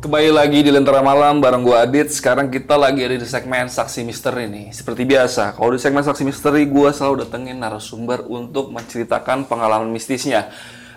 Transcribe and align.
Kembali 0.00 0.32
lagi 0.32 0.64
di 0.64 0.72
Lentera 0.72 1.04
Malam 1.04 1.44
bareng 1.44 1.60
gue 1.60 1.76
Adit. 1.76 2.08
Sekarang 2.08 2.48
kita 2.48 2.72
lagi 2.72 3.04
ada 3.04 3.20
di 3.20 3.28
segmen 3.28 3.68
Saksi 3.68 4.00
Misteri 4.00 4.48
nih. 4.48 4.72
Seperti 4.72 5.04
biasa, 5.04 5.52
kalau 5.52 5.76
di 5.76 5.80
segmen 5.80 6.00
Saksi 6.00 6.24
Misteri 6.24 6.64
gue 6.64 6.88
selalu 6.88 7.28
datengin 7.28 7.60
narasumber 7.60 8.24
untuk 8.24 8.72
menceritakan 8.72 9.44
pengalaman 9.44 9.92
mistisnya. 9.92 10.48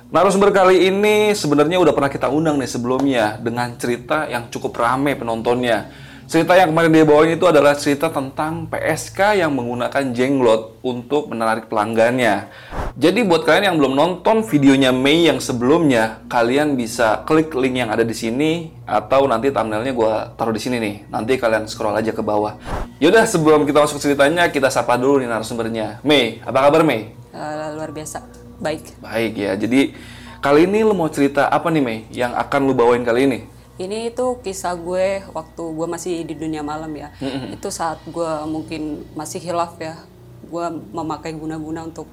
Narasumber 0.08 0.56
kali 0.56 0.88
ini 0.88 1.36
sebenarnya 1.36 1.84
udah 1.84 1.92
pernah 1.92 2.08
kita 2.08 2.32
undang 2.32 2.56
nih 2.56 2.72
sebelumnya 2.72 3.36
dengan 3.44 3.76
cerita 3.76 4.24
yang 4.32 4.48
cukup 4.48 4.72
rame 4.80 5.20
penontonnya. 5.20 5.92
Cerita 6.24 6.56
yang 6.56 6.72
kemarin 6.72 6.96
dia 6.96 7.04
bawain 7.04 7.36
itu 7.36 7.44
adalah 7.44 7.76
cerita 7.76 8.08
tentang 8.08 8.72
PSK 8.72 9.36
yang 9.36 9.52
menggunakan 9.52 10.16
jenglot 10.16 10.80
untuk 10.80 11.28
menarik 11.28 11.68
pelanggannya. 11.68 12.48
Jadi 12.94 13.26
buat 13.26 13.42
kalian 13.42 13.74
yang 13.74 13.78
belum 13.82 13.94
nonton 13.98 14.46
videonya 14.46 14.94
Mei 14.94 15.26
yang 15.26 15.42
sebelumnya, 15.42 16.22
kalian 16.30 16.78
bisa 16.78 17.26
klik 17.26 17.50
link 17.58 17.82
yang 17.82 17.90
ada 17.90 18.06
di 18.06 18.14
sini 18.14 18.70
atau 18.86 19.26
nanti 19.26 19.50
thumbnailnya 19.50 19.98
gue 19.98 20.14
taruh 20.38 20.54
di 20.54 20.62
sini 20.62 20.78
nih. 20.78 21.10
Nanti 21.10 21.42
kalian 21.42 21.66
scroll 21.66 21.98
aja 21.98 22.14
ke 22.14 22.22
bawah. 22.22 22.54
Yaudah 23.02 23.26
sebelum 23.26 23.66
kita 23.66 23.82
masuk 23.82 23.98
ceritanya, 23.98 24.46
kita 24.54 24.70
sapa 24.70 24.94
dulu 24.94 25.18
nih 25.18 25.26
narasumbernya. 25.26 26.06
Mei, 26.06 26.38
apa 26.46 26.70
kabar 26.70 26.86
Mei? 26.86 27.18
Uh, 27.34 27.82
luar 27.82 27.90
biasa, 27.90 28.30
baik. 28.62 29.02
Baik 29.02 29.34
ya. 29.42 29.58
Jadi 29.58 29.98
kali 30.38 30.70
ini 30.70 30.86
lo 30.86 30.94
mau 30.94 31.10
cerita 31.10 31.50
apa 31.50 31.74
nih 31.74 31.82
Mei 31.82 32.06
yang 32.14 32.38
akan 32.38 32.62
lo 32.70 32.78
bawain 32.78 33.02
kali 33.02 33.26
ini? 33.26 33.40
Ini 33.82 34.14
itu 34.14 34.38
kisah 34.46 34.78
gue 34.78 35.26
waktu 35.34 35.64
gue 35.66 35.88
masih 35.90 36.22
di 36.30 36.38
dunia 36.38 36.62
malam 36.62 36.94
ya. 36.94 37.10
Mm-hmm. 37.18 37.58
Itu 37.58 37.74
saat 37.74 38.06
gue 38.06 38.32
mungkin 38.46 39.02
masih 39.18 39.42
hilaf 39.42 39.82
ya. 39.82 39.98
Gue 40.46 40.70
memakai 40.94 41.34
guna-guna 41.34 41.90
untuk 41.90 42.06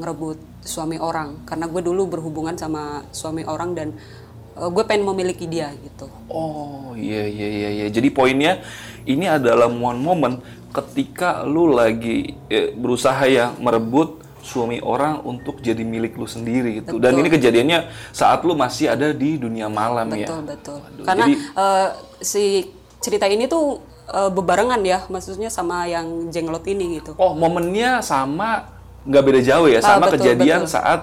ngerebut 0.00 0.40
suami 0.64 0.96
orang. 0.96 1.44
Karena 1.44 1.68
gue 1.68 1.82
dulu 1.84 2.08
berhubungan 2.08 2.56
sama 2.56 3.04
suami 3.12 3.44
orang 3.44 3.76
dan 3.76 3.88
uh, 4.56 4.72
gue 4.72 4.84
pengen 4.88 5.04
memiliki 5.06 5.44
dia 5.44 5.70
gitu. 5.76 6.08
Oh 6.32 6.96
iya 6.96 7.28
iya 7.28 7.48
iya 7.48 7.68
iya. 7.70 7.86
Jadi 7.92 8.08
poinnya 8.08 8.64
ini 9.04 9.28
adalah 9.28 9.68
momen-momen 9.68 10.40
ketika 10.70 11.42
lu 11.44 11.70
lagi 11.70 12.34
eh, 12.48 12.70
berusaha 12.72 13.26
ya 13.26 13.52
merebut 13.58 14.22
suami 14.40 14.80
orang 14.80 15.20
untuk 15.28 15.60
jadi 15.60 15.84
milik 15.84 16.16
lu 16.16 16.24
sendiri 16.24 16.80
gitu. 16.80 16.96
Dan 16.96 17.12
Betul. 17.14 17.20
ini 17.20 17.28
kejadiannya 17.28 17.78
saat 18.10 18.40
lu 18.42 18.56
masih 18.56 18.88
ada 18.88 19.12
di 19.12 19.36
dunia 19.36 19.68
malam 19.68 20.08
ya. 20.16 20.26
Betul 20.26 20.40
betul. 20.48 20.78
Karena 21.04 21.26
jadi- 21.28 21.38
uh, 21.54 21.88
si 22.24 22.72
cerita 23.00 23.28
ini 23.28 23.48
tuh 23.48 23.84
uh, 24.08 24.32
bebarengan 24.32 24.80
ya, 24.80 25.04
maksudnya 25.12 25.52
sama 25.52 25.84
yang 25.88 26.32
jenglot 26.32 26.64
ini 26.64 27.00
gitu. 27.00 27.12
Oh 27.20 27.36
momennya 27.36 28.00
sama 28.00 28.79
nggak 29.06 29.22
beda 29.24 29.40
jauh 29.40 29.66
ya 29.68 29.80
Ah, 29.80 29.96
sama 29.96 30.06
betul, 30.08 30.14
kejadian 30.20 30.64
betul. 30.64 30.74
saat 30.76 31.00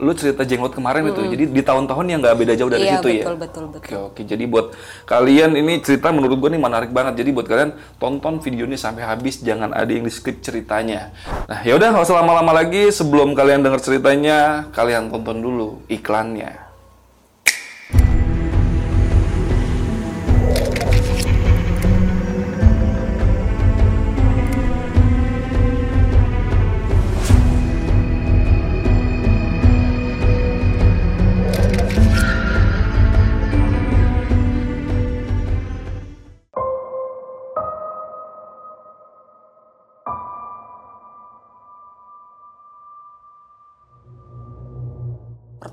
lu 0.00 0.16
cerita 0.16 0.48
jenglot 0.48 0.72
kemarin 0.72 1.12
itu. 1.12 1.20
Jadi 1.20 1.52
di 1.52 1.60
tahun-tahun 1.60 2.06
yang 2.08 2.24
nggak 2.24 2.32
beda 2.32 2.54
jauh 2.56 2.72
dari 2.72 2.88
Iya, 2.88 3.04
situ 3.04 3.08
ya. 3.12 3.24
betul, 3.28 3.36
betul, 3.36 3.64
betul. 3.68 3.84
Oke 3.84 3.94
oke. 4.16 4.22
Jadi 4.24 4.44
buat 4.48 4.66
kalian 5.04 5.52
ini 5.60 5.84
cerita 5.84 6.08
menurut 6.08 6.40
gue 6.40 6.56
nih 6.56 6.62
menarik 6.62 6.88
banget. 6.88 7.20
Jadi 7.20 7.30
buat 7.36 7.44
kalian 7.44 7.76
tonton 8.00 8.40
videonya 8.40 8.80
sampai 8.80 9.04
habis, 9.04 9.44
jangan 9.44 9.76
ada 9.76 9.92
yang 9.92 10.08
di 10.08 10.12
skip 10.12 10.40
ceritanya. 10.40 11.12
Nah 11.44 11.60
ya 11.60 11.76
udah 11.76 11.92
nggak 11.92 12.04
usah 12.08 12.16
lama-lama 12.16 12.56
lagi. 12.56 12.88
Sebelum 12.88 13.36
kalian 13.36 13.60
dengar 13.60 13.84
ceritanya, 13.84 14.72
kalian 14.72 15.12
tonton 15.12 15.36
dulu 15.44 15.84
iklannya. 15.92 16.69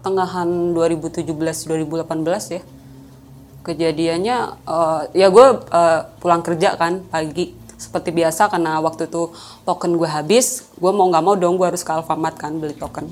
Pertengahan 0.08 0.72
2017-2018 0.72 2.56
ya. 2.56 2.62
Kejadiannya 3.68 4.38
eh, 4.64 5.02
ya 5.12 5.28
gue 5.28 5.48
eh, 5.68 6.00
pulang 6.24 6.40
kerja 6.40 6.80
kan 6.80 7.04
pagi. 7.12 7.52
Seperti 7.76 8.10
biasa 8.16 8.48
karena 8.50 8.80
waktu 8.80 9.06
itu 9.12 9.36
token 9.68 10.00
gue 10.00 10.08
habis 10.08 10.66
gue 10.80 10.92
mau 10.96 11.12
nggak 11.12 11.24
mau 11.28 11.36
dong 11.36 11.60
gue 11.60 11.68
harus 11.68 11.84
ke 11.84 11.92
Alfamart 11.92 12.40
kan 12.40 12.56
beli 12.56 12.72
token. 12.72 13.12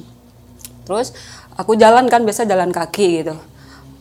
Terus 0.88 1.11
aku 1.59 1.75
jalan 1.75 2.07
kan 2.07 2.23
biasa 2.23 2.47
jalan 2.47 2.72
kaki 2.72 3.27
gitu. 3.27 3.35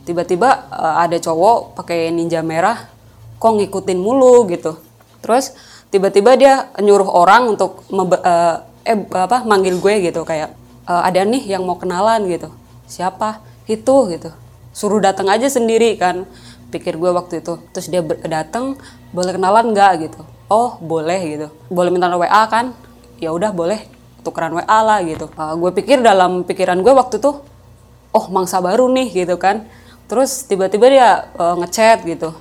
Tiba-tiba 0.07 0.71
eh, 0.71 0.95
ada 1.03 1.19
cowok 1.19 1.75
pakai 1.75 2.15
ninja 2.15 2.39
merah 2.39 2.87
kok 3.35 3.51
ngikutin 3.59 3.99
mulu 3.99 4.47
gitu. 4.47 4.79
Terus 5.19 5.51
tiba-tiba 5.91 6.39
dia 6.39 6.71
nyuruh 6.79 7.11
orang 7.11 7.59
untuk 7.59 7.83
mebe- 7.91 8.23
eh, 8.23 8.55
apa 9.11 9.43
manggil 9.43 9.83
gue 9.83 10.07
gitu 10.07 10.23
kayak 10.23 10.55
"Eh, 10.87 11.01
ada 11.11 11.27
nih 11.27 11.43
yang 11.43 11.67
mau 11.67 11.75
kenalan 11.75 12.23
gitu 12.31 12.47
siapa? 12.85 13.41
Itu 13.65 14.09
gitu. 14.09 14.31
Suruh 14.71 15.01
datang 15.01 15.29
aja 15.29 15.49
sendiri 15.49 15.97
kan. 15.97 16.25
Pikir 16.69 16.97
gue 16.97 17.11
waktu 17.13 17.41
itu. 17.41 17.61
Terus 17.73 17.87
dia 17.89 18.01
datang 18.25 18.79
boleh 19.13 19.35
kenalan 19.35 19.73
nggak? 19.73 19.91
Gitu. 20.09 20.21
Oh 20.49 20.77
boleh 20.81 21.19
gitu. 21.25 21.47
Boleh 21.69 21.89
minta 21.89 22.09
WA 22.13 22.43
kan? 22.49 22.73
Ya 23.17 23.33
udah 23.33 23.49
boleh. 23.53 23.85
Tukeran 24.21 24.53
WA 24.57 24.79
lah 24.81 24.99
gitu. 25.05 25.29
Eh, 25.29 25.53
gue 25.57 25.71
pikir 25.73 26.01
dalam 26.01 26.45
pikiran 26.45 26.81
gue 26.81 26.93
waktu 26.93 27.21
itu 27.21 27.31
oh 28.15 28.25
mangsa 28.31 28.61
baru 28.61 28.89
nih 28.89 29.25
gitu 29.25 29.37
kan. 29.37 29.65
Terus 30.05 30.45
tiba-tiba 30.45 30.85
dia 30.89 31.09
eh, 31.33 31.55
ngechat 31.61 32.05
gitu. 32.05 32.33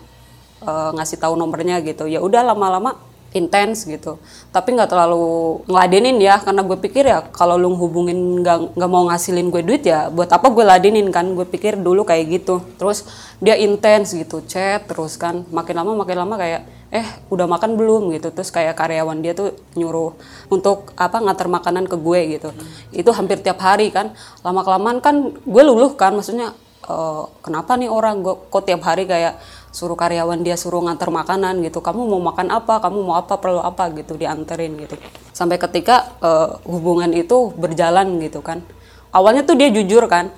Eh, 0.64 0.90
ngasih 0.96 1.20
tahu 1.20 1.36
nomornya 1.36 1.80
gitu. 1.84 2.08
Ya 2.08 2.20
udah 2.24 2.42
lama-lama 2.52 3.00
intens 3.34 3.82
gitu. 3.84 4.22
Tapi 4.54 4.78
nggak 4.78 4.86
terlalu 4.94 5.60
ngeladenin 5.66 6.16
ya 6.22 6.38
karena 6.38 6.62
gue 6.62 6.78
pikir 6.78 7.04
ya 7.10 7.26
kalau 7.34 7.58
lu 7.58 7.74
hubungin 7.74 8.40
nggak 8.40 8.78
nggak 8.78 8.90
mau 8.90 9.10
ngasilin 9.10 9.50
gue 9.50 9.62
duit 9.66 9.82
ya 9.82 10.06
buat 10.08 10.30
apa 10.30 10.46
gue 10.54 10.64
ladenin 10.64 11.10
kan? 11.10 11.26
Gue 11.34 11.42
pikir 11.42 11.74
dulu 11.76 12.06
kayak 12.06 12.24
gitu. 12.30 12.62
Terus 12.78 13.04
dia 13.42 13.58
intens 13.58 14.14
gitu 14.14 14.40
chat 14.46 14.86
terus 14.86 15.18
kan. 15.18 15.42
Makin 15.50 15.74
lama 15.74 15.92
makin 15.98 16.16
lama 16.22 16.34
kayak 16.38 16.62
eh 16.94 17.06
udah 17.26 17.50
makan 17.50 17.74
belum? 17.74 18.14
gitu. 18.14 18.30
Terus 18.30 18.54
kayak 18.54 18.78
karyawan 18.78 19.18
dia 19.18 19.34
tuh 19.34 19.50
nyuruh 19.74 20.14
untuk 20.46 20.94
apa 20.94 21.18
ngantar 21.18 21.50
makanan 21.50 21.90
ke 21.90 21.98
gue 21.98 22.20
gitu. 22.38 22.48
Itu 22.94 23.10
hampir 23.10 23.42
tiap 23.42 23.58
hari 23.58 23.90
kan. 23.90 24.14
Lama 24.46 24.62
kelamaan 24.62 25.02
kan 25.02 25.34
gue 25.34 25.62
luluh 25.66 25.98
kan 25.98 26.14
maksudnya 26.14 26.54
eh, 26.86 27.22
kenapa 27.42 27.74
nih 27.74 27.90
orang? 27.90 28.22
Gue 28.22 28.38
kok 28.46 28.62
tiap 28.62 28.86
hari 28.86 29.10
kayak 29.10 29.42
suruh 29.74 29.98
karyawan 29.98 30.46
dia 30.46 30.54
suruh 30.54 30.78
ngantar 30.86 31.10
makanan 31.10 31.58
gitu. 31.66 31.82
Kamu 31.82 32.06
mau 32.06 32.22
makan 32.30 32.54
apa? 32.54 32.78
Kamu 32.78 33.02
mau 33.02 33.18
apa? 33.18 33.42
Perlu 33.42 33.58
apa? 33.58 33.90
Gitu 33.90 34.14
dianterin 34.14 34.78
gitu. 34.78 34.94
Sampai 35.34 35.58
ketika 35.58 36.14
eh, 36.22 36.48
hubungan 36.70 37.10
itu 37.10 37.50
berjalan 37.58 38.22
gitu 38.22 38.38
kan. 38.38 38.62
Awalnya 39.10 39.42
tuh 39.42 39.58
dia 39.58 39.74
jujur 39.74 40.06
kan 40.06 40.30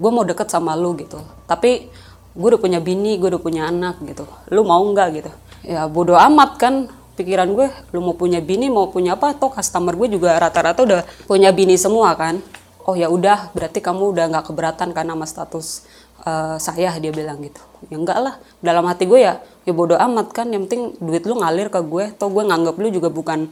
gue 0.00 0.10
mau 0.10 0.24
deket 0.24 0.48
sama 0.48 0.72
lu 0.72 0.96
gitu. 0.96 1.20
Tapi 1.44 1.92
gue 2.32 2.48
udah 2.54 2.60
punya 2.60 2.80
bini 2.80 3.20
gue 3.20 3.28
udah 3.28 3.42
punya 3.42 3.68
anak 3.68 4.00
gitu. 4.08 4.24
Lu 4.48 4.64
mau 4.64 4.80
nggak? 4.80 5.08
gitu. 5.20 5.30
Ya 5.66 5.84
bodoh 5.84 6.16
amat 6.16 6.56
kan. 6.56 6.74
Pikiran 7.18 7.52
gue 7.52 7.68
lu 7.92 8.00
mau 8.00 8.16
punya 8.16 8.40
bini 8.40 8.72
mau 8.72 8.88
punya 8.88 9.18
apa? 9.18 9.36
Toh 9.36 9.52
customer 9.52 9.92
gue 9.92 10.16
juga 10.16 10.40
rata-rata 10.40 10.80
udah 10.80 11.00
punya 11.28 11.52
bini 11.52 11.76
semua 11.76 12.16
kan. 12.16 12.40
Oh 12.88 12.96
ya 12.96 13.12
udah 13.12 13.52
berarti 13.52 13.84
kamu 13.84 14.16
udah 14.16 14.24
nggak 14.32 14.44
keberatan 14.48 14.96
kan 14.96 15.04
sama 15.04 15.26
status 15.28 15.84
eh, 16.24 16.56
saya 16.60 16.96
dia 16.98 17.12
bilang 17.12 17.40
gitu. 17.40 17.60
Ya 17.88 17.96
enggak 17.96 18.18
lah 18.20 18.34
dalam 18.60 18.84
hati 18.88 19.04
gue 19.08 19.20
ya 19.20 19.40
ya 19.64 19.72
bodoh 19.72 19.96
amat 19.96 20.32
kan 20.32 20.48
yang 20.52 20.68
penting 20.68 20.96
duit 21.00 21.24
lu 21.24 21.38
ngalir 21.40 21.68
ke 21.72 21.80
gue. 21.82 22.12
Toh 22.16 22.28
gue 22.32 22.44
nganggap 22.46 22.76
lu 22.76 22.88
juga 22.92 23.08
bukan 23.12 23.48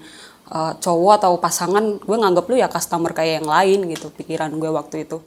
eh, 0.53 0.73
cowok 0.81 1.13
atau 1.25 1.33
pasangan 1.41 2.01
gue 2.01 2.17
nganggap 2.17 2.45
lu 2.49 2.55
ya 2.57 2.69
customer 2.71 3.13
kayak 3.13 3.43
yang 3.43 3.49
lain 3.49 3.79
gitu 3.93 4.09
pikiran 4.13 4.53
gue 4.57 4.71
waktu 4.73 5.09
itu 5.09 5.21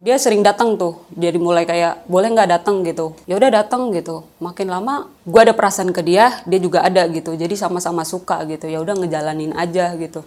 dia 0.00 0.16
sering 0.16 0.40
datang 0.40 0.80
tuh. 0.80 1.04
Jadi 1.12 1.36
mulai 1.36 1.68
kayak 1.68 2.08
boleh 2.08 2.32
nggak 2.32 2.48
datang? 2.48 2.80
gitu. 2.88 3.12
Ya 3.28 3.36
udah 3.36 3.52
datang 3.52 3.92
gitu. 3.92 4.24
Makin 4.40 4.72
lama 4.72 5.12
gue 5.28 5.40
ada 5.44 5.52
perasaan 5.52 5.92
ke 5.92 6.00
dia 6.00 6.40
dia 6.48 6.56
juga 6.56 6.80
ada 6.80 7.04
gitu. 7.12 7.36
Jadi 7.36 7.52
sama-sama 7.52 8.02
suka 8.08 8.40
gitu. 8.48 8.64
Ya 8.64 8.80
udah 8.80 8.96
ngejalanin 8.96 9.52
aja 9.52 9.92
gitu. 10.00 10.24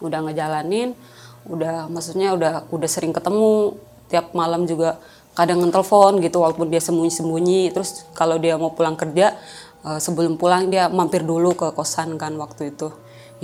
Udah 0.00 0.24
ngejalanin 0.24 0.96
udah 1.44 1.92
maksudnya 1.92 2.32
udah 2.32 2.64
udah 2.72 2.88
sering 2.88 3.12
ketemu. 3.12 3.76
Tiap 4.08 4.32
malam 4.32 4.64
juga 4.64 4.96
kadang 5.36 5.60
ngetelepon 5.60 6.24
gitu 6.24 6.40
walaupun 6.40 6.72
dia 6.72 6.80
sembunyi-sembunyi. 6.80 7.76
Terus 7.76 8.08
kalau 8.16 8.40
dia 8.40 8.56
mau 8.56 8.72
pulang 8.72 8.96
kerja 8.96 9.36
uh, 9.84 10.00
sebelum 10.00 10.40
pulang 10.40 10.72
dia 10.72 10.88
mampir 10.88 11.28
dulu 11.28 11.52
ke 11.52 11.76
kosan 11.76 12.16
kan 12.16 12.32
waktu 12.40 12.72
itu. 12.72 12.88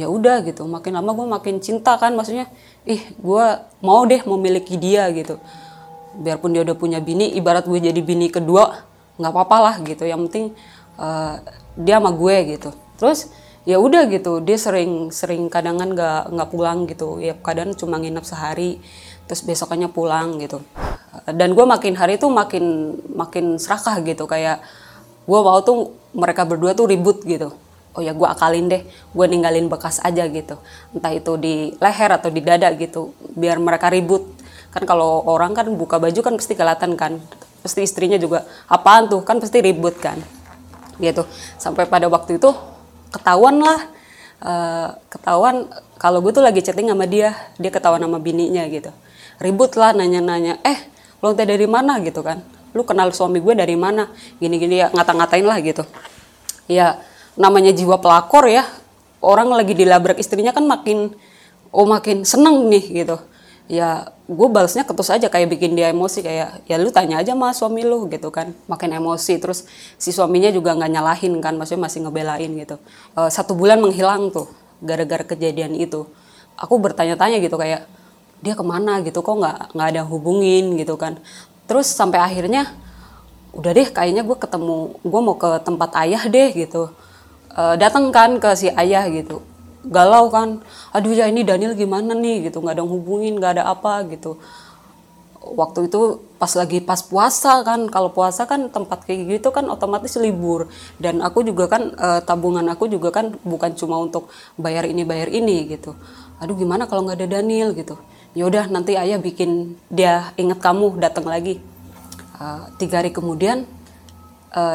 Ya 0.01 0.09
udah 0.09 0.41
gitu. 0.41 0.65
Makin 0.65 0.97
lama 0.97 1.13
gue 1.13 1.27
makin 1.29 1.61
cinta 1.61 2.01
kan 2.01 2.17
maksudnya 2.17 2.49
ih 2.87 3.03
gue 3.17 3.47
mau 3.85 4.01
deh 4.09 4.23
memiliki 4.25 4.77
dia 4.77 5.09
gitu. 5.13 5.41
Biarpun 6.17 6.53
dia 6.53 6.63
udah 6.67 6.77
punya 6.77 6.99
bini 6.99 7.33
ibarat 7.37 7.69
gue 7.69 7.79
jadi 7.81 8.01
bini 8.01 8.33
kedua 8.33 8.85
nggak 9.21 9.33
apa-apa 9.33 9.57
lah 9.61 9.75
gitu. 9.85 10.05
Yang 10.09 10.21
penting 10.29 10.47
uh, 10.97 11.41
dia 11.77 12.01
sama 12.01 12.11
gue 12.13 12.37
gitu. 12.57 12.71
Terus 12.97 13.29
ya 13.69 13.77
udah 13.77 14.09
gitu. 14.09 14.41
Dia 14.41 14.57
sering 14.57 15.13
sering 15.13 15.49
kadangan 15.53 15.93
nggak 15.93 16.23
nggak 16.33 16.49
pulang 16.51 16.89
gitu. 16.89 17.21
Ya 17.21 17.37
kadang 17.37 17.77
cuma 17.77 18.01
nginep 18.01 18.25
sehari 18.25 18.81
terus 19.29 19.47
besokannya 19.47 19.89
pulang 19.93 20.41
gitu. 20.41 20.61
Dan 21.31 21.55
gue 21.55 21.67
makin 21.67 21.95
hari 21.95 22.17
tuh 22.17 22.33
makin 22.33 22.97
makin 23.13 23.61
serakah 23.61 24.01
gitu. 24.03 24.25
Kayak 24.27 24.65
gue 25.29 25.41
mau 25.41 25.61
tuh 25.63 25.95
mereka 26.11 26.43
berdua 26.43 26.75
tuh 26.75 26.91
ribut 26.91 27.23
gitu 27.23 27.55
oh 27.95 28.03
ya 28.03 28.15
gue 28.15 28.29
akalin 28.29 28.71
deh. 28.71 28.83
Gue 29.15 29.27
ninggalin 29.27 29.67
bekas 29.67 29.99
aja 30.03 30.27
gitu. 30.31 30.59
Entah 30.95 31.13
itu 31.15 31.35
di 31.41 31.75
leher 31.79 32.11
atau 32.15 32.31
di 32.31 32.41
dada 32.43 32.71
gitu 32.75 33.15
biar 33.35 33.59
mereka 33.59 33.91
ribut. 33.91 34.27
Kan 34.71 34.87
kalau 34.87 35.27
orang 35.27 35.55
kan 35.55 35.67
buka 35.75 35.99
baju 35.99 36.21
kan 36.23 36.35
pasti 36.39 36.55
kelihatan 36.55 36.95
kan. 36.95 37.19
Pasti 37.61 37.85
istrinya 37.85 38.17
juga 38.17 38.47
apaan 38.71 39.11
tuh? 39.11 39.21
Kan 39.27 39.43
pasti 39.43 39.59
ribut 39.59 39.99
kan. 39.99 40.19
Gitu. 41.03 41.27
Sampai 41.59 41.91
pada 41.91 42.07
waktu 42.07 42.39
itu 42.39 42.51
ketahuan 43.11 43.59
lah. 43.59 43.81
Uh, 44.41 44.97
ketahuan 45.13 45.69
kalau 46.01 46.25
gue 46.25 46.33
tuh 46.33 46.41
lagi 46.41 46.65
chatting 46.65 46.89
sama 46.89 47.05
dia 47.05 47.37
dia 47.61 47.69
ketahuan 47.69 48.01
sama 48.01 48.17
bininya 48.17 48.65
gitu. 48.73 48.89
Ribut 49.37 49.77
lah 49.77 49.93
nanya-nanya 49.93 50.61
eh 50.65 50.79
lo 51.21 51.37
teh 51.37 51.45
dari 51.45 51.69
mana? 51.69 52.01
Gitu 52.01 52.25
kan. 52.25 52.41
Lu 52.73 52.87
kenal 52.87 53.11
suami 53.11 53.43
gue 53.43 53.53
dari 53.53 53.75
mana? 53.75 54.09
Gini-gini 54.39 54.81
ya 54.81 54.89
ngata-ngatain 54.95 55.45
lah 55.45 55.59
gitu. 55.61 55.83
Ya 56.71 57.03
namanya 57.39 57.71
jiwa 57.71 57.99
pelakor 58.03 58.51
ya 58.51 58.67
orang 59.21 59.53
lagi 59.53 59.77
dilabrak 59.77 60.17
istrinya 60.19 60.51
kan 60.51 60.65
makin 60.65 61.13
oh 61.71 61.87
makin 61.87 62.27
seneng 62.27 62.67
nih 62.73 63.05
gitu. 63.05 63.17
Ya 63.71 64.11
gue 64.27 64.49
balasnya 64.51 64.83
ketus 64.83 65.15
aja 65.15 65.31
kayak 65.31 65.47
bikin 65.47 65.79
dia 65.79 65.95
emosi 65.95 66.27
kayak 66.27 66.67
ya 66.67 66.75
lu 66.75 66.91
tanya 66.91 67.23
aja 67.23 67.39
sama 67.39 67.55
suami 67.55 67.87
lu 67.87 68.11
gitu 68.11 68.35
kan. 68.35 68.51
Makin 68.67 68.99
emosi 68.99 69.39
terus 69.39 69.69
si 69.95 70.11
suaminya 70.11 70.51
juga 70.51 70.75
nggak 70.75 70.91
nyalahin 70.91 71.39
kan 71.39 71.55
maksudnya 71.55 71.87
masih 71.87 72.03
ngebelain 72.03 72.51
gitu. 72.59 72.83
Uh, 73.15 73.31
satu 73.31 73.55
bulan 73.55 73.79
menghilang 73.79 74.35
tuh 74.35 74.51
gara-gara 74.83 75.23
kejadian 75.23 75.79
itu. 75.79 76.09
Aku 76.59 76.83
bertanya-tanya 76.83 77.39
gitu 77.39 77.55
kayak 77.55 77.87
dia 78.43 78.59
ke 78.59 78.65
mana 78.65 79.05
gitu 79.07 79.23
kok 79.23 79.37
nggak 79.39 79.77
nggak 79.77 79.89
ada 79.95 80.03
hubungin 80.03 80.75
gitu 80.75 80.99
kan. 80.99 81.23
Terus 81.71 81.87
sampai 81.87 82.19
akhirnya 82.19 82.75
udah 83.55 83.71
deh 83.71 83.87
kayaknya 83.87 84.27
gue 84.27 84.35
ketemu 84.35 84.99
gue 84.99 85.21
mau 85.23 85.35
ke 85.39 85.63
tempat 85.63 85.91
ayah 86.03 86.23
deh 86.27 86.51
gitu 86.55 86.91
uh, 87.55 87.75
datang 87.79 88.11
kan 88.15 88.39
ke 88.39 88.51
si 88.59 88.71
ayah 88.71 89.07
gitu. 89.11 89.43
Galau 89.81 90.29
kan 90.29 90.61
aduh 90.93 91.17
ya 91.17 91.25
ini 91.25 91.41
Daniel 91.41 91.73
gimana 91.73 92.13
nih? 92.13 92.51
Gitu 92.51 92.61
nggak 92.61 92.77
ada 92.77 92.85
hubungin 92.85 93.41
nggak 93.41 93.59
ada 93.59 93.65
apa 93.73 94.05
gitu. 94.13 94.37
Waktu 95.41 95.89
itu 95.89 96.21
pas 96.37 96.53
lagi 96.53 96.85
pas 96.85 97.01
puasa 97.01 97.65
kan 97.65 97.89
kalau 97.89 98.13
puasa 98.13 98.45
kan 98.45 98.69
tempat 98.69 99.09
kayak 99.09 99.41
gitu 99.41 99.49
kan 99.49 99.65
otomatis 99.73 100.21
libur. 100.21 100.69
Dan 101.01 101.25
aku 101.25 101.41
juga 101.41 101.65
kan 101.65 101.97
e, 101.97 102.09
tabungan 102.29 102.69
aku 102.69 102.93
juga 102.93 103.09
kan 103.09 103.33
bukan 103.41 103.73
cuma 103.73 103.97
untuk 103.97 104.29
bayar 104.61 104.85
ini 104.85 105.01
bayar 105.01 105.33
ini 105.33 105.65
gitu. 105.65 105.97
Aduh 106.45 106.53
gimana 106.61 106.85
kalau 106.85 107.09
nggak 107.09 107.25
ada 107.25 107.41
Daniel? 107.41 107.73
Gitu. 107.73 107.97
Yaudah 108.37 108.69
nanti 108.69 109.01
ayah 109.01 109.17
bikin 109.17 109.81
dia 109.89 110.29
inget 110.37 110.61
kamu 110.61 111.01
datang 111.01 111.25
lagi. 111.25 111.57
E, 112.37 112.45
tiga 112.77 113.01
hari 113.01 113.09
kemudian 113.09 113.65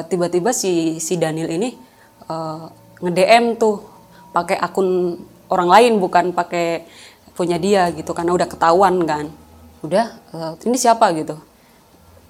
tiba-tiba 0.10 0.50
si 0.50 0.98
si 0.98 1.14
Daniel 1.20 1.52
ini 1.52 1.78
e, 2.26 2.36
nge 3.02 3.12
DM 3.12 3.46
tuh 3.60 3.84
pakai 4.36 4.60
akun 4.60 5.20
orang 5.48 5.70
lain 5.70 5.94
bukan 6.02 6.36
pakai 6.36 6.84
punya 7.36 7.60
dia 7.60 7.92
gitu 7.92 8.16
karena 8.16 8.32
udah 8.32 8.48
ketahuan 8.48 8.96
kan. 9.04 9.28
Udah 9.84 10.18
uh, 10.34 10.54
ini 10.66 10.80
siapa? 10.80 11.12
gitu. 11.14 11.36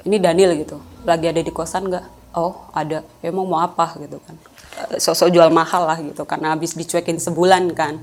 Ini 0.03 0.17
Daniel 0.19 0.57
gitu. 0.59 0.81
Lagi 1.05 1.29
ada 1.29 1.39
di 1.39 1.51
kosan 1.53 1.87
nggak? 1.87 2.35
Oh 2.35 2.67
ada. 2.73 3.05
Emang 3.21 3.45
mau 3.47 3.61
apa? 3.61 3.95
gitu 4.01 4.17
kan. 4.25 4.35
Uh, 4.75 4.97
sosok 4.99 5.31
jual 5.31 5.47
mahal 5.53 5.87
lah 5.87 6.01
gitu 6.01 6.25
karena 6.25 6.57
habis 6.57 6.73
dicuekin 6.73 7.21
sebulan 7.21 7.71
kan. 7.77 8.01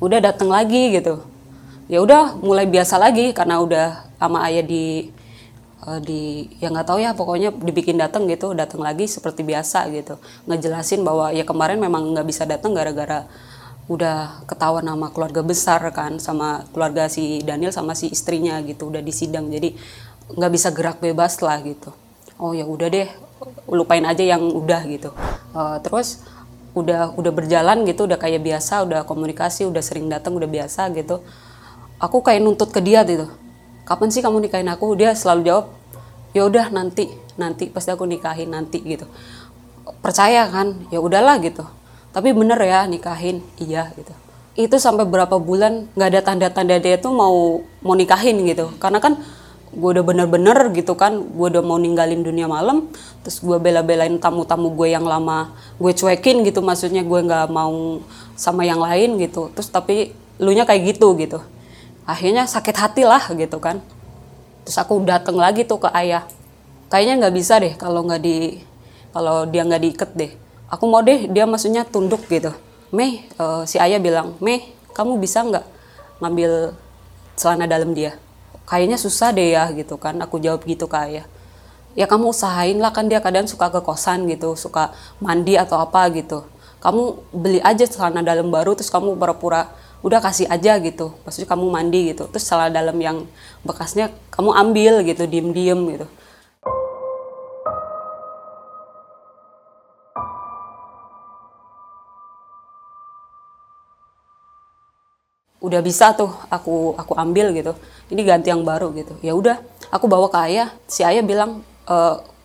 Udah 0.00 0.22
datang 0.22 0.48
lagi 0.48 0.94
gitu. 0.94 1.20
Ya 1.90 1.98
udah 2.00 2.38
mulai 2.38 2.70
biasa 2.70 2.96
lagi 2.96 3.34
karena 3.34 3.58
udah 3.58 3.86
sama 4.16 4.46
ayah 4.46 4.62
di 4.62 5.10
uh, 5.86 6.00
di 6.00 6.48
ya 6.60 6.68
nggak 6.68 6.86
tahu 6.88 6.98
ya 7.00 7.16
pokoknya 7.16 7.52
dibikin 7.54 7.96
datang 7.96 8.28
gitu 8.28 8.52
datang 8.52 8.84
lagi 8.84 9.08
seperti 9.08 9.44
biasa 9.44 9.88
gitu. 9.92 10.20
Ngejelasin 10.48 11.04
bahwa 11.04 11.32
ya 11.32 11.44
kemarin 11.44 11.80
memang 11.80 12.12
nggak 12.12 12.26
bisa 12.28 12.44
datang 12.44 12.76
gara-gara 12.76 13.24
udah 13.90 14.46
ketahuan 14.46 14.86
nama 14.86 15.10
keluarga 15.10 15.42
besar 15.42 15.82
kan 15.90 16.22
sama 16.22 16.62
keluarga 16.70 17.10
si 17.10 17.42
Daniel 17.42 17.74
sama 17.74 17.98
si 17.98 18.06
istrinya 18.06 18.62
gitu 18.62 18.86
udah 18.86 19.02
disidang 19.02 19.50
jadi 19.50 19.74
nggak 20.30 20.52
bisa 20.54 20.68
gerak 20.70 21.02
bebas 21.02 21.42
lah 21.42 21.58
gitu. 21.64 21.90
Oh 22.38 22.54
ya 22.54 22.64
udah 22.64 22.88
deh 22.88 23.08
lupain 23.66 24.04
aja 24.06 24.22
yang 24.22 24.46
udah 24.46 24.82
gitu. 24.86 25.10
Uh, 25.50 25.80
terus 25.82 26.22
udah 26.70 27.10
udah 27.18 27.32
berjalan 27.34 27.82
gitu 27.82 28.06
udah 28.06 28.14
kayak 28.14 28.46
biasa 28.46 28.86
udah 28.86 29.02
komunikasi 29.02 29.66
udah 29.66 29.82
sering 29.82 30.06
datang 30.06 30.38
udah 30.38 30.46
biasa 30.46 30.86
gitu. 30.94 31.24
Aku 32.00 32.22
kayak 32.22 32.40
nuntut 32.40 32.70
ke 32.70 32.80
dia 32.80 33.02
gitu 33.04 33.28
kapan 33.84 34.08
sih 34.12 34.22
kamu 34.22 34.46
nikahin 34.46 34.68
aku? 34.70 34.94
Dia 34.94 35.12
selalu 35.16 35.42
jawab 35.46 35.66
ya 36.30 36.46
udah 36.46 36.70
nanti 36.70 37.10
nanti 37.34 37.66
pasti 37.70 37.90
aku 37.90 38.06
nikahin 38.06 38.52
nanti 38.52 38.78
gitu. 38.82 39.06
Percaya 40.00 40.46
kan? 40.48 40.86
Ya 40.92 41.02
udahlah 41.02 41.42
gitu. 41.42 41.66
Tapi 42.14 42.34
bener 42.34 42.58
ya 42.62 42.86
nikahin. 42.86 43.42
Iya 43.58 43.90
gitu. 43.96 44.12
Itu 44.58 44.76
sampai 44.76 45.06
berapa 45.06 45.40
bulan 45.40 45.90
nggak 45.94 46.08
ada 46.10 46.20
tanda-tanda 46.20 46.76
dia 46.78 47.00
tuh 47.00 47.14
mau 47.14 47.64
mau 47.82 47.94
nikahin 47.96 48.44
gitu. 48.46 48.70
Karena 48.78 49.02
kan 49.02 49.18
gue 49.70 49.90
udah 49.94 50.02
bener-bener 50.02 50.74
gitu 50.74 50.98
kan 50.98 51.14
gue 51.22 51.46
udah 51.46 51.62
mau 51.62 51.78
ninggalin 51.78 52.26
dunia 52.26 52.50
malam 52.50 52.90
terus 53.22 53.38
gue 53.38 53.54
bela-belain 53.62 54.18
tamu-tamu 54.18 54.74
gue 54.74 54.90
yang 54.90 55.06
lama 55.06 55.54
gue 55.78 55.92
cuekin 55.94 56.46
gitu. 56.46 56.62
Maksudnya 56.62 57.02
gue 57.02 57.20
nggak 57.26 57.50
mau 57.50 58.02
sama 58.38 58.62
yang 58.66 58.82
lain 58.82 59.18
gitu. 59.18 59.50
Terus 59.54 59.70
tapi 59.70 60.14
lu 60.40 60.50
nya 60.54 60.64
kayak 60.64 60.94
gitu 60.96 61.14
gitu 61.20 61.40
akhirnya 62.10 62.44
sakit 62.50 62.76
hati 62.76 63.02
lah 63.06 63.22
gitu 63.38 63.62
kan. 63.62 63.78
Terus 64.66 64.76
aku 64.76 64.98
dateng 65.06 65.38
lagi 65.38 65.62
tuh 65.62 65.78
ke 65.78 65.88
ayah. 65.94 66.26
Kayaknya 66.90 67.14
nggak 67.26 67.34
bisa 67.38 67.54
deh 67.62 67.72
kalau 67.78 68.02
nggak 68.02 68.20
di 68.20 68.58
kalau 69.14 69.46
dia 69.46 69.62
nggak 69.62 69.82
diikat 69.82 70.10
deh. 70.18 70.32
Aku 70.70 70.90
mau 70.90 71.02
deh 71.02 71.30
dia 71.30 71.46
maksudnya 71.46 71.86
tunduk 71.86 72.26
gitu. 72.26 72.50
Mei 72.90 73.22
uh, 73.38 73.62
si 73.62 73.78
ayah 73.78 74.02
bilang 74.02 74.34
Mei 74.42 74.74
kamu 74.90 75.22
bisa 75.22 75.46
nggak 75.46 75.62
ngambil 76.18 76.74
celana 77.38 77.70
dalam 77.70 77.94
dia? 77.94 78.18
Kayaknya 78.66 78.98
susah 78.98 79.30
deh 79.30 79.54
ya 79.54 79.70
gitu 79.70 79.94
kan. 79.94 80.18
Aku 80.18 80.42
jawab 80.42 80.66
gitu 80.66 80.90
ke 80.90 80.98
ayah. 80.98 81.26
Ya 81.98 82.06
kamu 82.06 82.30
usahain 82.30 82.78
lah 82.78 82.94
kan 82.94 83.10
dia 83.10 83.18
kadang 83.18 83.50
suka 83.50 83.66
ke 83.70 83.82
kosan 83.82 84.30
gitu 84.30 84.54
suka 84.54 84.94
mandi 85.18 85.54
atau 85.58 85.78
apa 85.78 86.06
gitu. 86.14 86.46
Kamu 86.78 87.34
beli 87.34 87.58
aja 87.62 87.86
celana 87.86 88.22
dalam 88.22 88.50
baru 88.50 88.74
terus 88.78 88.90
kamu 88.90 89.18
pura-pura 89.18 89.70
udah 90.00 90.20
kasih 90.24 90.48
aja 90.48 90.80
gitu. 90.80 91.12
Maksudnya 91.24 91.48
kamu 91.48 91.64
mandi 91.68 92.00
gitu. 92.12 92.24
Terus 92.28 92.44
salah 92.44 92.72
dalam 92.72 92.96
yang 92.96 93.28
bekasnya 93.64 94.08
kamu 94.32 94.50
ambil 94.56 94.92
gitu. 95.04 95.28
Diem-diem 95.28 95.80
gitu. 95.96 96.06
Udah 105.60 105.84
bisa 105.84 106.16
tuh 106.16 106.32
aku 106.48 106.96
aku 106.96 107.12
ambil 107.20 107.52
gitu. 107.52 107.76
Ini 108.08 108.20
ganti 108.24 108.48
yang 108.48 108.64
baru 108.64 108.96
gitu. 108.96 109.12
Ya 109.20 109.36
udah 109.36 109.60
aku 109.92 110.08
bawa 110.08 110.32
ke 110.32 110.38
ayah. 110.48 110.72
Si 110.88 111.04
ayah 111.04 111.20
bilang 111.20 111.60
e, 111.84 111.96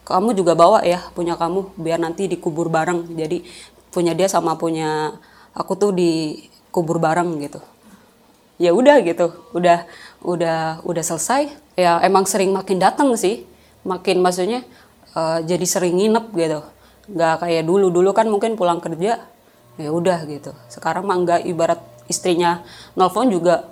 kamu 0.04 0.36
juga 0.36 0.54
bawa 0.54 0.84
ya 0.84 1.00
punya 1.16 1.40
kamu 1.40 1.80
biar 1.80 2.04
nanti 2.04 2.28
dikubur 2.28 2.68
bareng. 2.68 3.16
Jadi 3.16 3.48
punya 3.96 4.12
dia 4.12 4.28
sama 4.28 4.60
punya 4.60 5.16
aku 5.56 5.80
tuh 5.80 5.96
di 5.96 6.44
kubur 6.75 7.00
bareng 7.00 7.39
gitu. 7.39 7.63
Ya 8.60 8.75
udah 8.75 9.00
gitu 9.00 9.32
udah 9.55 9.88
udah 10.20 10.84
udah 10.84 11.03
selesai. 11.03 11.55
Ya 11.79 12.03
emang 12.03 12.27
sering 12.27 12.51
makin 12.51 12.84
datang 12.84 13.15
sih 13.15 13.48
makin 13.88 14.20
maksudnya 14.20 14.67
uh, 15.15 15.39
jadi 15.39 15.63
sering 15.63 15.96
nginep 15.96 16.25
gitu. 16.36 16.60
Nggak 17.15 17.48
kayak 17.48 17.63
dulu 17.63 17.88
dulu 17.88 18.12
kan 18.12 18.27
mungkin 18.27 18.60
pulang 18.60 18.84
kerja 18.84 19.24
ya 19.79 19.89
udah 19.91 20.27
gitu. 20.27 20.51
Sekarang 20.67 21.08
mah 21.08 21.15
nggak 21.15 21.41
ibarat 21.48 21.79
istrinya 22.12 22.60
nelfon 23.00 23.32
juga 23.32 23.72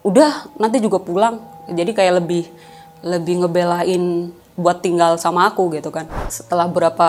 udah 0.00 0.56
nanti 0.56 0.80
juga 0.80 1.04
pulang. 1.04 1.44
Jadi 1.68 1.92
kayak 1.92 2.24
lebih 2.24 2.48
lebih 3.04 3.44
ngebelain 3.44 4.32
buat 4.56 4.80
tinggal 4.80 5.20
sama 5.20 5.52
aku 5.52 5.68
gitu 5.76 5.92
kan. 5.92 6.08
Setelah 6.32 6.64
berapa 6.64 7.08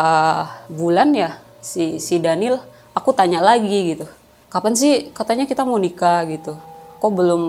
bulan 0.68 1.16
ya 1.16 1.40
si 1.64 2.04
si 2.04 2.20
Daniel 2.20 2.60
aku 2.96 3.16
tanya 3.16 3.40
lagi 3.40 3.96
gitu 3.96 4.19
kapan 4.50 4.74
sih 4.74 5.14
katanya 5.14 5.46
kita 5.46 5.64
mau 5.64 5.78
nikah? 5.78 6.26
gitu. 6.26 6.58
Kok 7.00 7.12
belum 7.14 7.42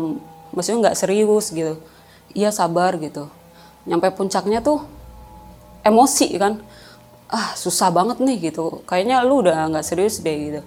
maksudnya 0.54 0.88
nggak 0.88 0.98
serius? 1.00 1.50
gitu. 1.50 1.80
Iya 2.36 2.54
sabar 2.54 2.94
gitu. 3.00 3.26
Nyampe 3.88 4.12
puncaknya 4.14 4.62
tuh 4.62 4.84
emosi 5.82 6.28
kan. 6.36 6.60
Ah 7.26 7.56
susah 7.56 7.90
banget 7.90 8.20
nih 8.22 8.52
gitu. 8.52 8.84
Kayaknya 8.86 9.24
lu 9.24 9.42
udah 9.42 9.66
nggak 9.72 9.86
serius 9.86 10.20
deh 10.22 10.36
gitu. 10.36 10.62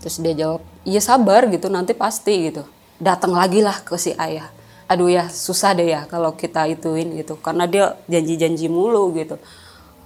Terus 0.00 0.16
dia 0.24 0.34
jawab 0.34 0.60
iya 0.82 0.98
sabar 0.98 1.46
gitu 1.52 1.68
nanti 1.68 1.92
pasti 1.92 2.50
gitu. 2.50 2.64
Datang 2.96 3.36
lagi 3.36 3.60
lah 3.60 3.78
ke 3.84 3.94
si 4.00 4.16
ayah. 4.16 4.48
Aduh 4.90 5.06
ya 5.06 5.30
susah 5.30 5.76
deh 5.76 5.94
ya 5.94 6.08
kalau 6.08 6.34
kita 6.34 6.66
ituin 6.66 7.14
gitu. 7.14 7.38
Karena 7.38 7.68
dia 7.68 7.94
janji-janji 8.08 8.66
mulu 8.66 9.12
gitu. 9.14 9.36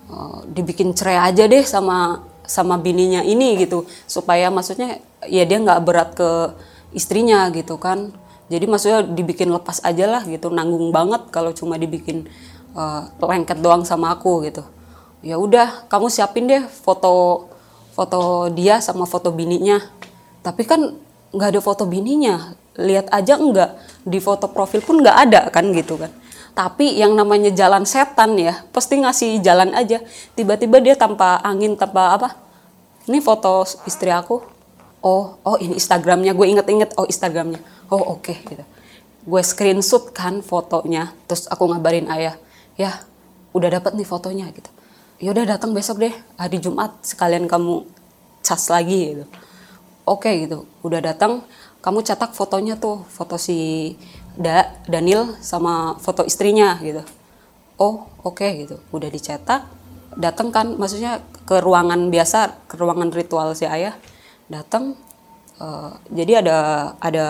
Uh, 0.05 0.45
dibikin 0.53 0.93
cerai 0.93 1.33
aja 1.33 1.49
deh 1.49 1.65
sama 1.65 2.21
sama 2.45 2.81
bininya 2.81 3.21
ini 3.25 3.61
gitu. 3.61 3.89
Supaya 4.09 4.49
maksudnya 4.49 5.01
ya 5.27 5.45
dia 5.45 5.59
nggak 5.61 5.81
berat 5.85 6.11
ke 6.17 6.31
istrinya 6.95 7.49
gitu 7.53 7.77
kan. 7.77 8.13
Jadi 8.53 8.65
maksudnya 8.69 9.01
dibikin 9.05 9.51
lepas 9.51 9.81
aja 9.85 10.09
lah 10.09 10.23
gitu. 10.25 10.53
Nanggung 10.53 10.93
banget 10.95 11.29
kalau 11.33 11.51
cuma 11.53 11.81
dibikin 11.81 12.29
uh, 12.77 13.09
lengket 13.21 13.61
doang 13.61 13.83
sama 13.83 14.15
aku 14.15 14.45
gitu. 14.49 14.63
Ya 15.25 15.41
udah 15.41 15.89
kamu 15.89 16.13
siapin 16.13 16.45
deh 16.49 16.63
foto 16.85 17.49
foto 17.97 18.53
dia 18.53 18.81
sama 18.85 19.09
foto 19.09 19.33
bininya. 19.33 19.81
Tapi 20.45 20.63
kan 20.69 20.97
nggak 21.33 21.49
ada 21.57 21.61
foto 21.65 21.89
bininya. 21.89 22.57
Lihat 22.75 23.09
aja 23.15 23.39
enggak 23.39 23.79
di 24.03 24.19
foto 24.21 24.51
profil 24.51 24.83
pun 24.83 25.01
nggak 25.01 25.17
ada 25.31 25.41
kan 25.49 25.71
gitu 25.73 25.97
kan 25.97 26.11
tapi 26.55 26.95
yang 26.95 27.19
namanya 27.19 27.51
jalan 27.51 27.83
setan 27.83 28.39
ya 28.39 28.63
pasti 28.71 29.03
ngasih 29.03 29.43
jalan 29.43 29.75
aja. 29.75 29.99
Tiba-tiba 30.39 30.79
dia 30.79 30.95
tanpa 30.95 31.43
angin 31.43 31.75
tanpa 31.75 32.15
apa? 32.15 32.39
Ini 33.11 33.19
foto 33.19 33.67
istri 33.85 34.15
aku. 34.15 34.39
Oh 35.03 35.37
oh 35.43 35.57
ini 35.59 35.77
Instagramnya. 35.77 36.33
Gue 36.33 36.55
inget-inget 36.55 36.95
oh 36.95 37.11
Instagramnya. 37.11 37.59
Oh 37.91 38.17
oke 38.17 38.31
okay, 38.31 38.39
gitu. 38.47 38.65
Gue 39.27 39.43
screenshot 39.43 40.15
kan 40.15 40.41
fotonya 40.47 41.11
terus 41.27 41.51
aku 41.51 41.67
ngabarin 41.75 42.07
ayah 42.15 42.39
ya 42.79 43.03
udah 43.51 43.83
dapat 43.83 43.99
nih 43.99 44.07
fotonya 44.07 44.47
gitu. 44.55 44.71
Ya 45.19 45.35
udah 45.35 45.59
datang 45.59 45.75
besok 45.75 46.07
deh. 46.07 46.15
Hari 46.39 46.63
Jumat 46.63 47.03
sekalian 47.03 47.51
kamu 47.51 47.83
cas 48.47 48.71
lagi 48.71 49.19
gitu. 49.19 49.25
Oke 50.07 50.47
gitu. 50.47 50.71
Udah 50.87 51.03
datang 51.03 51.43
kamu 51.83 52.07
cetak 52.07 52.31
fotonya 52.33 52.79
tuh 52.79 53.03
foto 53.11 53.35
si 53.43 53.93
da 54.35 54.75
Daniel 54.91 55.39
sama 55.41 55.99
foto 56.03 56.27
istrinya 56.27 56.79
gitu. 56.83 57.03
Oh 57.79 58.11
oke 58.23 58.43
okay, 58.43 58.67
gitu. 58.67 58.77
Udah 58.91 59.11
dicetak 59.11 59.67
datang 60.15 60.55
kan 60.55 60.79
maksudnya 60.79 61.23
ke 61.45 61.59
ruangan 61.59 62.11
biasa 62.11 62.67
ke 62.71 62.75
ruangan 62.79 63.11
ritual 63.15 63.55
si 63.55 63.67
ayah. 63.67 63.95
Datang 64.51 64.99
uh, 65.59 65.95
jadi 66.11 66.43
ada 66.45 66.59
ada 66.99 67.27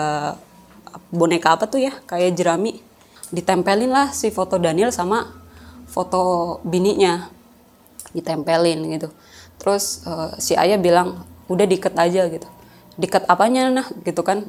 boneka 1.13 1.57
apa 1.57 1.69
tuh 1.69 1.85
ya? 1.85 1.93
Kayak 2.05 2.37
jerami. 2.37 2.81
Ditempelin 3.33 3.89
lah 3.89 4.13
si 4.13 4.29
foto 4.29 4.61
Daniel 4.61 4.93
sama 4.93 5.29
foto 5.89 6.57
bininya. 6.65 7.29
Ditempelin 8.13 8.81
gitu. 8.97 9.09
Terus 9.61 10.05
uh, 10.05 10.33
si 10.37 10.53
ayah 10.57 10.77
bilang 10.77 11.25
udah 11.45 11.65
diikat 11.69 11.93
aja 11.93 12.25
gitu 12.25 12.49
diikat 12.95 13.27
apanya 13.27 13.71
nah? 13.71 13.87
Gitu 14.03 14.21
kan. 14.23 14.47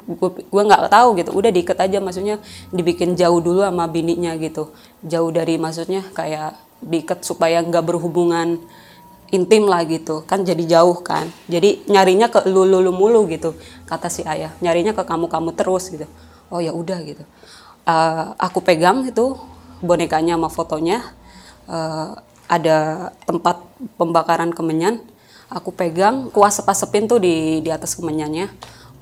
Gue 0.51 0.63
nggak 0.63 0.91
tahu 0.91 1.19
gitu. 1.19 1.31
Udah 1.35 1.51
diikat 1.51 1.79
aja 1.83 1.99
maksudnya 1.99 2.39
dibikin 2.71 3.19
jauh 3.19 3.39
dulu 3.43 3.63
sama 3.63 3.87
bininya 3.91 4.35
gitu. 4.39 4.71
Jauh 5.03 5.31
dari 5.31 5.59
maksudnya 5.59 6.07
kayak 6.15 6.59
diikat 6.83 7.25
supaya 7.25 7.63
nggak 7.63 7.85
berhubungan 7.85 8.61
intim 9.35 9.67
lah 9.67 9.83
gitu. 9.85 10.23
Kan 10.25 10.47
jadi 10.47 10.79
jauh 10.79 11.03
kan. 11.03 11.29
Jadi 11.51 11.87
nyarinya 11.91 12.31
ke 12.31 12.47
lu 12.47 12.63
lu, 12.63 12.83
lu 12.83 12.93
mulu 12.95 13.27
gitu 13.31 13.55
kata 13.91 14.07
si 14.07 14.23
ayah. 14.23 14.55
Nyarinya 14.63 14.95
ke 14.95 15.03
kamu 15.03 15.27
kamu 15.27 15.51
terus 15.55 15.91
gitu. 15.91 16.07
Oh 16.51 16.63
ya 16.63 16.71
udah 16.71 17.03
gitu. 17.03 17.27
Uh, 17.87 18.35
aku 18.39 18.63
pegang 18.63 19.07
itu 19.07 19.39
bonekanya 19.83 20.39
sama 20.39 20.49
fotonya. 20.51 21.03
Uh, 21.67 22.15
ada 22.47 23.11
tempat 23.27 23.59
pembakaran 23.99 24.55
kemenyan 24.55 25.03
aku 25.49 25.71
pegang 25.71 26.31
kuas 26.35 26.59
sepasepin 26.59 27.07
tuh 27.07 27.23
di 27.23 27.63
di 27.63 27.71
atas 27.71 27.95
kemenyannya. 27.95 28.51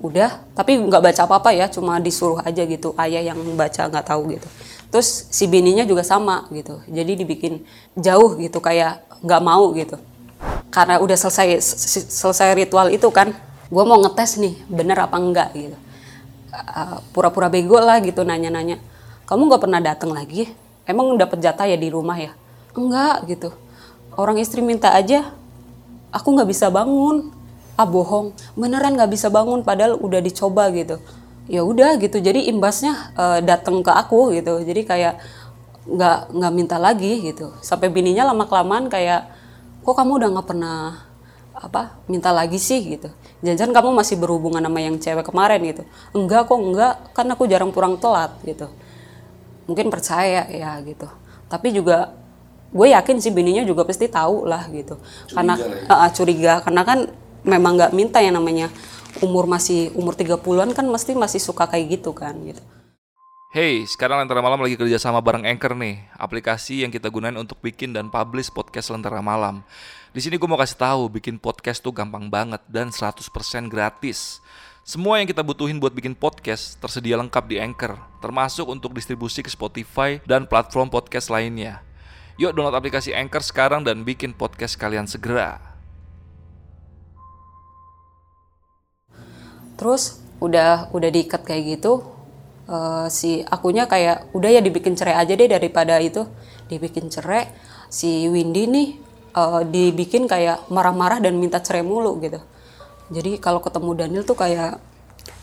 Udah 0.03 0.43
tapi 0.53 0.77
nggak 0.77 1.01
baca 1.01 1.21
apa 1.25 1.35
apa 1.41 1.51
ya 1.55 1.71
cuma 1.71 1.97
disuruh 2.03 2.43
aja 2.45 2.67
gitu 2.67 2.93
ayah 3.01 3.33
yang 3.33 3.39
baca 3.57 3.89
nggak 3.89 4.05
tahu 4.05 4.37
gitu. 4.37 4.49
Terus 4.93 5.27
si 5.33 5.49
bininya 5.51 5.83
juga 5.83 6.05
sama 6.07 6.47
gitu 6.53 6.79
jadi 6.87 7.19
dibikin 7.19 7.65
jauh 7.97 8.37
gitu 8.37 8.61
kayak 8.61 9.01
nggak 9.25 9.43
mau 9.43 9.73
gitu. 9.73 9.97
Karena 10.69 10.99
udah 10.99 11.17
selesai 11.17 11.63
selesai 12.11 12.53
ritual 12.59 12.91
itu 12.91 13.07
kan 13.15 13.33
gue 13.71 13.85
mau 13.87 13.97
ngetes 14.03 14.37
nih 14.43 14.55
bener 14.69 14.99
apa 15.01 15.17
enggak 15.17 15.51
gitu. 15.57 15.79
Pura-pura 17.15 17.49
bego 17.49 17.79
lah 17.81 17.99
gitu 18.03 18.27
nanya-nanya 18.27 18.79
kamu 19.25 19.49
nggak 19.49 19.63
pernah 19.65 19.81
datang 19.81 20.13
lagi? 20.13 20.53
Emang 20.85 21.17
dapet 21.17 21.41
jatah 21.41 21.65
ya 21.65 21.81
di 21.81 21.89
rumah 21.89 22.19
ya? 22.21 22.37
Enggak 22.77 23.25
gitu. 23.25 23.57
Orang 24.15 24.37
istri 24.37 24.61
minta 24.61 24.93
aja 24.93 25.33
aku 26.15 26.29
nggak 26.39 26.49
bisa 26.49 26.71
bangun. 26.71 27.35
Ah 27.75 27.85
bohong. 27.91 28.31
Beneran 28.55 28.95
nggak 28.95 29.11
bisa 29.11 29.27
bangun 29.27 29.67
padahal 29.67 29.99
udah 29.99 30.23
dicoba 30.23 30.71
gitu. 30.71 31.03
Ya 31.51 31.67
udah 31.67 31.99
gitu. 31.99 32.23
Jadi 32.23 32.47
imbasnya 32.47 33.11
uh, 33.19 33.43
datang 33.43 33.83
ke 33.83 33.91
aku 33.91 34.31
gitu. 34.39 34.63
Jadi 34.63 34.87
kayak 34.87 35.19
nggak 35.85 36.19
nggak 36.31 36.53
minta 36.55 36.77
lagi 36.79 37.19
gitu. 37.27 37.51
Sampai 37.61 37.91
bininya 37.91 38.31
lama 38.31 38.47
kelamaan 38.47 38.87
kayak 38.87 39.27
kok 39.83 39.95
kamu 39.99 40.23
udah 40.23 40.29
nggak 40.39 40.49
pernah 40.49 40.79
apa 41.55 41.99
minta 42.07 42.31
lagi 42.31 42.63
sih? 42.63 42.79
gitu. 42.95 43.11
Jangan 43.45 43.75
kamu 43.75 43.91
masih 43.93 44.17
berhubungan 44.17 44.63
sama 44.63 44.81
yang 44.81 44.97
cewek 44.97 45.27
kemarin 45.27 45.61
gitu. 45.67 45.83
Enggak 46.15 46.47
kok 46.47 46.57
enggak. 46.63 46.95
Kan 47.13 47.27
aku 47.29 47.45
jarang 47.51 47.75
pulang 47.75 47.99
telat 47.99 48.33
gitu. 48.47 48.71
Mungkin 49.67 49.91
percaya 49.91 50.47
ya 50.49 50.79
gitu. 50.87 51.11
Tapi 51.51 51.75
juga 51.75 52.24
gue 52.75 52.87
yakin 52.91 53.23
sih 53.23 53.31
bininya 53.31 53.63
juga 53.63 53.87
pasti 53.87 54.11
tahu 54.11 54.51
lah 54.51 54.67
gitu 54.75 54.99
curiga 54.99 55.35
karena 55.39 55.55
ya? 55.55 55.95
uh, 55.95 56.11
curiga 56.11 56.53
karena 56.67 56.83
kan 56.83 56.99
memang 57.47 57.79
nggak 57.79 57.93
minta 57.95 58.19
yang 58.19 58.35
namanya 58.35 58.67
umur 59.23 59.47
masih 59.47 59.95
umur 59.95 60.19
30-an 60.19 60.75
kan 60.75 60.83
mesti 60.83 61.15
masih 61.15 61.39
suka 61.39 61.71
kayak 61.71 62.01
gitu 62.01 62.11
kan 62.11 62.35
gitu. 62.43 62.59
Hey, 63.55 63.87
sekarang 63.87 64.19
Lentera 64.19 64.43
Malam 64.43 64.67
lagi 64.67 64.75
kerja 64.75 64.99
sama 64.99 65.23
bareng 65.23 65.47
Anchor 65.47 65.79
nih, 65.79 66.03
aplikasi 66.19 66.83
yang 66.83 66.91
kita 66.91 67.07
gunain 67.07 67.39
untuk 67.39 67.63
bikin 67.63 67.95
dan 67.95 68.11
publish 68.11 68.51
podcast 68.51 68.91
Lentera 68.91 69.23
Malam. 69.23 69.63
Di 70.11 70.19
sini 70.19 70.43
gue 70.43 70.49
mau 70.51 70.59
kasih 70.59 70.75
tahu, 70.75 71.07
bikin 71.07 71.39
podcast 71.39 71.79
tuh 71.79 71.95
gampang 71.95 72.27
banget 72.27 72.59
dan 72.67 72.91
100% 72.91 73.15
gratis. 73.71 74.43
Semua 74.83 75.23
yang 75.23 75.31
kita 75.31 75.47
butuhin 75.47 75.79
buat 75.79 75.95
bikin 75.95 76.19
podcast 76.19 76.83
tersedia 76.83 77.15
lengkap 77.15 77.47
di 77.47 77.63
Anchor, 77.63 77.95
termasuk 78.19 78.67
untuk 78.67 78.91
distribusi 78.91 79.39
ke 79.39 79.51
Spotify 79.55 80.19
dan 80.27 80.51
platform 80.51 80.91
podcast 80.91 81.31
lainnya. 81.31 81.94
Yuk 82.35 82.51
download 82.51 82.75
aplikasi 82.75 83.15
Anchor 83.15 83.47
sekarang 83.47 83.87
dan 83.87 84.03
bikin 84.03 84.35
podcast 84.35 84.75
kalian 84.75 85.07
segera. 85.07 85.63
Terus 89.79 90.19
udah 90.43 90.91
udah 90.91 91.11
diikat 91.15 91.47
kayak 91.47 91.79
gitu, 91.79 92.03
uh, 92.67 93.07
si 93.07 93.47
akunya 93.47 93.87
kayak 93.87 94.35
udah 94.35 94.51
ya 94.51 94.59
dibikin 94.59 94.99
cerai 94.99 95.15
aja 95.15 95.31
deh 95.35 95.47
daripada 95.47 95.95
itu 96.03 96.27
dibikin 96.67 97.07
cerai. 97.07 97.55
Si 97.87 98.27
Windy 98.27 98.67
nih 98.67 98.89
uh, 99.39 99.63
dibikin 99.63 100.27
kayak 100.27 100.67
marah-marah 100.75 101.23
dan 101.23 101.39
minta 101.39 101.63
cerai 101.63 101.87
mulu 101.87 102.19
gitu. 102.19 102.43
Jadi 103.15 103.39
kalau 103.39 103.63
ketemu 103.63 103.91
Daniel 103.95 104.25
tuh 104.27 104.35
kayak 104.35 104.83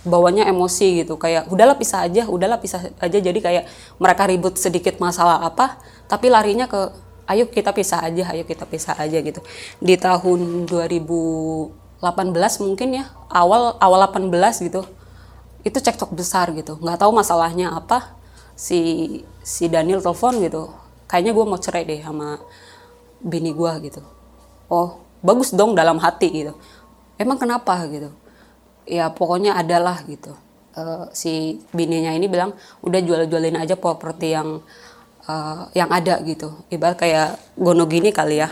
bawanya 0.01 0.50
emosi 0.50 1.05
gitu. 1.05 1.17
Kayak 1.17 1.50
udahlah 1.50 1.77
pisah 1.77 2.05
aja 2.05 2.25
udahlah 2.25 2.58
pisah 2.58 2.89
aja. 2.98 3.17
Jadi 3.17 3.39
kayak 3.41 3.70
mereka 4.01 4.25
ribut 4.25 4.58
sedikit 4.58 4.98
masalah 4.98 5.46
apa 5.46 5.77
tapi 6.10 6.27
larinya 6.27 6.67
ke 6.67 6.91
ayo 7.31 7.48
kita 7.48 7.72
pisah 7.72 8.03
aja 8.03 8.34
ayo 8.34 8.43
kita 8.43 8.65
pisah 8.65 8.98
aja 8.98 9.17
gitu. 9.22 9.41
Di 9.79 9.96
tahun 9.96 10.65
2018 10.67 12.01
mungkin 12.65 12.89
ya 13.01 13.05
awal 13.29 13.77
awal 13.77 14.01
18 14.10 14.67
gitu 14.67 14.81
itu 15.62 15.77
cekcok 15.77 16.12
besar 16.17 16.50
gitu. 16.58 16.77
Nggak 16.81 17.05
tahu 17.05 17.12
masalahnya 17.13 17.77
apa 17.77 18.17
si 18.58 18.79
si 19.46 19.70
Daniel 19.70 20.01
telepon 20.01 20.41
gitu 20.41 20.74
kayaknya 21.05 21.31
gue 21.34 21.46
mau 21.46 21.60
cerai 21.60 21.86
deh 21.86 22.01
sama 22.01 22.41
bini 23.22 23.53
gue 23.53 23.72
gitu. 23.86 24.01
Oh 24.65 25.05
bagus 25.22 25.53
dong 25.53 25.77
dalam 25.77 26.01
hati 26.01 26.29
gitu. 26.34 26.53
Emang 27.22 27.38
kenapa? 27.38 27.77
gitu 27.86 28.10
ya 28.85 29.11
pokoknya 29.13 29.57
adalah 29.57 30.01
gitu. 30.07 30.33
Uh, 30.71 31.11
si 31.11 31.59
bininya 31.75 32.15
ini 32.15 32.31
bilang 32.31 32.55
udah 32.79 33.00
jual-jualin 33.03 33.59
aja 33.59 33.75
properti 33.75 34.31
yang 34.31 34.63
uh, 35.27 35.67
yang 35.75 35.91
ada 35.91 36.19
gitu. 36.23 36.53
Ibarat 36.71 36.97
kayak 36.97 37.29
gono 37.59 37.85
gini 37.85 38.15
kali 38.15 38.39
ya. 38.39 38.50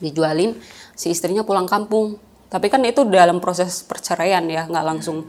Dijualin 0.00 0.56
si 0.96 1.12
istrinya 1.12 1.44
pulang 1.44 1.68
kampung. 1.68 2.16
Tapi 2.50 2.66
kan 2.66 2.82
itu 2.82 3.06
dalam 3.06 3.38
proses 3.38 3.84
perceraian 3.86 4.42
ya 4.48 4.66
nggak 4.66 4.86
langsung 4.86 5.28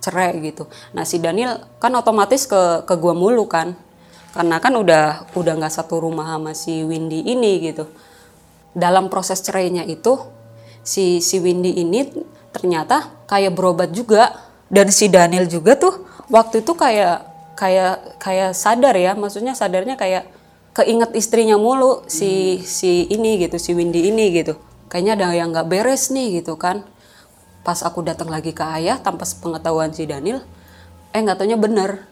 cerai 0.00 0.38
gitu. 0.42 0.66
Nah 0.96 1.04
si 1.04 1.20
Daniel 1.22 1.60
kan 1.78 1.92
otomatis 1.94 2.48
ke 2.48 2.88
ke 2.88 2.94
gua 2.96 3.12
mulu 3.12 3.44
kan. 3.46 3.76
Karena 4.32 4.60
kan 4.60 4.74
udah 4.76 5.34
udah 5.36 5.54
nggak 5.60 5.72
satu 5.72 6.02
rumah 6.02 6.36
sama 6.36 6.52
si 6.56 6.82
Windy 6.82 7.26
ini 7.28 7.68
gitu. 7.68 7.84
Dalam 8.72 9.12
proses 9.12 9.44
cerainya 9.44 9.84
itu 9.84 10.18
si 10.84 11.20
si 11.20 11.36
Windy 11.36 11.78
ini 11.84 12.06
ternyata 12.54 13.12
kayak 13.28 13.54
berobat 13.54 13.92
juga. 13.92 14.34
Dan 14.68 14.92
si 14.92 15.08
Daniel 15.08 15.48
juga 15.48 15.80
tuh 15.80 16.04
waktu 16.28 16.60
itu 16.60 16.76
kayak 16.76 17.24
kayak 17.56 18.20
kayak 18.20 18.52
sadar 18.52 18.94
ya. 18.96 19.16
Maksudnya 19.16 19.56
sadarnya 19.56 19.96
kayak 19.96 20.28
keinget 20.76 21.10
istrinya 21.16 21.56
mulu 21.56 22.04
si 22.06 22.60
si 22.62 23.08
ini 23.08 23.40
gitu 23.40 23.56
si 23.56 23.72
Windy 23.72 24.12
ini 24.12 24.30
gitu. 24.36 24.60
Kayaknya 24.92 25.12
ada 25.16 25.26
yang 25.32 25.48
nggak 25.52 25.68
beres 25.68 26.12
nih 26.12 26.44
gitu 26.44 26.60
kan. 26.60 26.84
Pas 27.64 27.80
aku 27.80 28.04
datang 28.04 28.28
lagi 28.28 28.52
ke 28.52 28.64
ayah 28.64 29.00
tanpa 29.00 29.24
pengetahuan 29.24 29.92
si 29.92 30.04
Daniel 30.04 30.44
eh 31.12 31.20
nggak 31.20 31.40
taunya 31.40 31.56
bener. 31.56 32.04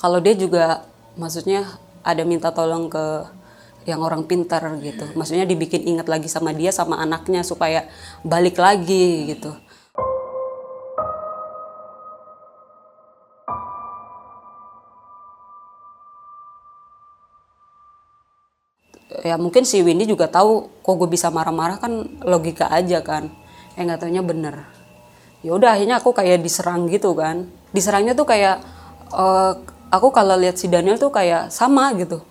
Kalau 0.00 0.18
dia 0.18 0.34
juga 0.34 0.88
maksudnya 1.14 1.64
ada 2.04 2.24
minta 2.26 2.52
tolong 2.52 2.88
ke 2.88 3.04
yang 3.84 4.00
orang 4.00 4.24
pintar 4.24 4.64
gitu. 4.80 5.04
Maksudnya 5.12 5.44
dibikin 5.44 5.84
ingat 5.84 6.08
lagi 6.08 6.28
sama 6.28 6.56
dia 6.56 6.72
sama 6.72 7.00
anaknya 7.00 7.44
supaya 7.44 7.88
balik 8.24 8.56
lagi 8.56 9.36
gitu. 9.36 9.52
Ya 19.24 19.40
mungkin 19.40 19.64
si 19.64 19.80
Windy 19.80 20.10
juga 20.10 20.28
tahu 20.28 20.68
kok 20.84 20.94
gue 21.00 21.08
bisa 21.08 21.32
marah-marah 21.32 21.78
kan 21.80 21.92
logika 22.24 22.68
aja 22.72 23.00
kan. 23.04 23.32
Eh 23.76 23.84
nggak 23.84 24.04
taunya 24.04 24.24
bener. 24.24 24.64
Ya 25.44 25.52
udah 25.52 25.76
akhirnya 25.76 26.00
aku 26.00 26.16
kayak 26.16 26.40
diserang 26.40 26.88
gitu 26.88 27.12
kan. 27.12 27.48
Diserangnya 27.70 28.16
tuh 28.16 28.24
kayak 28.28 28.64
eh, 29.12 29.52
aku 29.92 30.08
kalau 30.10 30.36
lihat 30.40 30.56
si 30.56 30.66
Daniel 30.72 30.96
tuh 30.96 31.12
kayak 31.12 31.52
sama 31.52 31.92
gitu. 31.94 32.24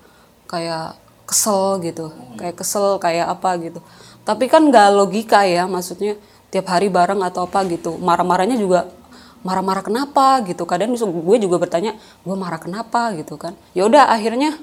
Kayak 0.49 1.02
kesel 1.33 1.81
gitu. 1.81 2.13
Kayak 2.37 2.61
kesel 2.61 3.01
kayak 3.01 3.33
apa 3.33 3.57
gitu. 3.57 3.81
Tapi 4.21 4.45
kan 4.45 4.69
nggak 4.69 4.93
logika 4.93 5.41
ya 5.49 5.65
maksudnya 5.65 6.15
tiap 6.53 6.69
hari 6.69 6.93
bareng 6.93 7.25
atau 7.25 7.49
apa 7.49 7.65
gitu. 7.65 7.97
Marah-marahnya 7.97 8.61
juga 8.61 8.93
marah-marah 9.41 9.81
kenapa? 9.81 10.39
gitu. 10.45 10.69
Kadang 10.69 10.93
gue 10.93 11.37
juga 11.41 11.57
bertanya 11.57 11.97
gue 12.21 12.35
marah 12.37 12.61
kenapa? 12.61 13.09
gitu 13.17 13.35
kan. 13.41 13.57
Ya 13.73 13.89
udah 13.89 14.13
akhirnya 14.13 14.61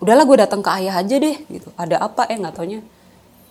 udahlah 0.00 0.24
gue 0.24 0.36
datang 0.40 0.64
ke 0.64 0.70
ayah 0.80 0.96
aja 0.96 1.16
deh 1.20 1.36
gitu. 1.52 1.68
Ada 1.76 2.00
apa? 2.00 2.24
Eh 2.32 2.40
nggak 2.40 2.56
taunya. 2.56 2.80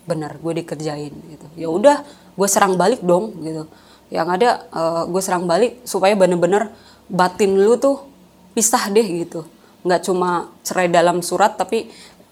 Benar 0.10 0.42
gue 0.42 0.54
dikerjain 0.66 1.14
gitu. 1.14 1.48
Ya 1.54 1.70
udah 1.70 2.02
gue 2.34 2.48
serang 2.50 2.76
balik 2.76 3.06
dong 3.06 3.38
gitu. 3.46 3.70
Yang 4.10 4.28
ada 4.42 4.50
eh, 4.68 5.04
gue 5.08 5.22
serang 5.22 5.46
balik 5.46 5.86
supaya 5.86 6.18
bener-bener 6.18 6.74
batin 7.08 7.56
lu 7.56 7.80
tuh 7.80 8.04
pisah 8.52 8.90
deh 8.92 9.06
gitu. 9.06 9.48
Nggak 9.88 10.02
cuma 10.04 10.52
cerai 10.68 10.92
dalam 10.92 11.24
surat 11.24 11.56
tapi 11.56 11.88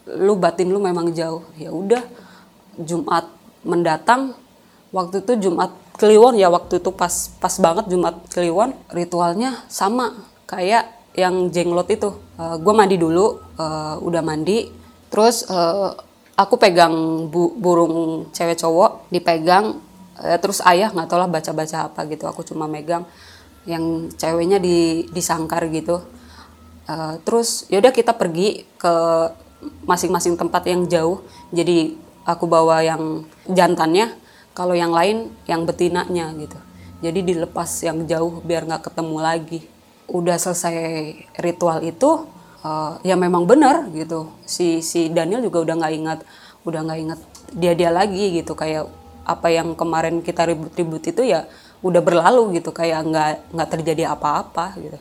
lu 0.06 0.38
batin 0.38 0.70
lu 0.70 0.78
memang 0.78 1.10
jauh. 1.12 1.42
Ya 1.58 1.74
udah 1.74 2.02
Jumat 2.78 3.26
mendatang 3.66 4.38
waktu 4.94 5.26
itu 5.26 5.50
Jumat 5.50 5.74
Kliwon 5.96 6.36
ya 6.36 6.52
waktu 6.52 6.84
itu 6.84 6.92
pas 6.92 7.32
pas 7.40 7.56
banget 7.58 7.88
Jumat 7.88 8.20
Kliwon 8.28 8.76
ritualnya 8.92 9.64
sama 9.72 10.12
kayak 10.44 10.92
yang 11.16 11.48
jenglot 11.50 11.88
itu. 11.88 12.12
Gue 12.36 12.74
mandi 12.76 13.00
dulu 13.00 13.40
eh, 13.56 13.96
udah 14.04 14.22
mandi 14.22 14.68
terus 15.08 15.48
eh, 15.48 15.90
aku 16.36 16.60
pegang 16.60 17.26
bu- 17.32 17.56
burung 17.56 18.28
cewek 18.36 18.60
cowok 18.60 19.08
dipegang 19.08 19.80
eh, 20.20 20.36
terus 20.36 20.60
ayah 20.68 20.92
nggak 20.92 21.08
tau 21.08 21.24
lah 21.24 21.32
baca 21.32 21.52
baca 21.56 21.78
apa 21.88 22.04
gitu 22.12 22.28
aku 22.28 22.44
cuma 22.44 22.68
megang 22.68 23.08
yang 23.64 24.12
ceweknya 24.20 24.60
di 24.60 25.08
disangkar 25.16 25.72
gitu. 25.72 26.04
Eh, 26.92 27.16
terus 27.24 27.64
yaudah 27.72 27.96
kita 27.96 28.12
pergi 28.14 28.68
ke 28.76 28.96
masing-masing 29.86 30.36
tempat 30.38 30.66
yang 30.68 30.86
jauh 30.86 31.22
jadi 31.54 31.96
aku 32.26 32.50
bawa 32.50 32.82
yang 32.82 33.24
jantannya 33.46 34.12
kalau 34.58 34.74
yang 34.74 34.92
lain 34.92 35.30
yang 35.46 35.64
betinanya 35.64 36.34
gitu. 36.40 36.58
Jadi 37.04 37.20
dilepas 37.22 37.70
yang 37.86 38.08
jauh 38.10 38.42
biar 38.42 38.66
nggak 38.66 38.90
ketemu 38.90 39.18
lagi. 39.22 39.60
Udah 40.10 40.40
selesai 40.40 40.76
ritual 41.38 41.86
itu 41.86 42.26
eh, 42.66 42.92
ya 43.06 43.16
memang 43.20 43.46
benar 43.46 43.86
gitu. 43.94 44.32
Si 44.48 44.82
si 44.82 45.12
Daniel 45.14 45.46
juga 45.46 45.62
udah 45.62 45.76
nggak 45.78 45.94
ingat 45.94 46.20
udah 46.66 46.82
nggak 46.82 47.00
ingat 47.04 47.20
dia 47.54 47.74
dia 47.78 47.92
lagi 47.94 48.42
gitu. 48.42 48.58
Kayak 48.58 48.90
apa 49.26 49.48
yang 49.54 49.78
kemarin 49.78 50.24
kita 50.26 50.50
ribut-ribut 50.50 51.04
itu 51.06 51.22
ya 51.22 51.46
udah 51.86 52.02
berlalu 52.02 52.58
gitu. 52.58 52.74
Kayak 52.74 53.06
nggak 53.06 53.32
nggak 53.54 53.70
terjadi 53.70 54.04
apa-apa 54.18 54.74
gitu 54.82 55.00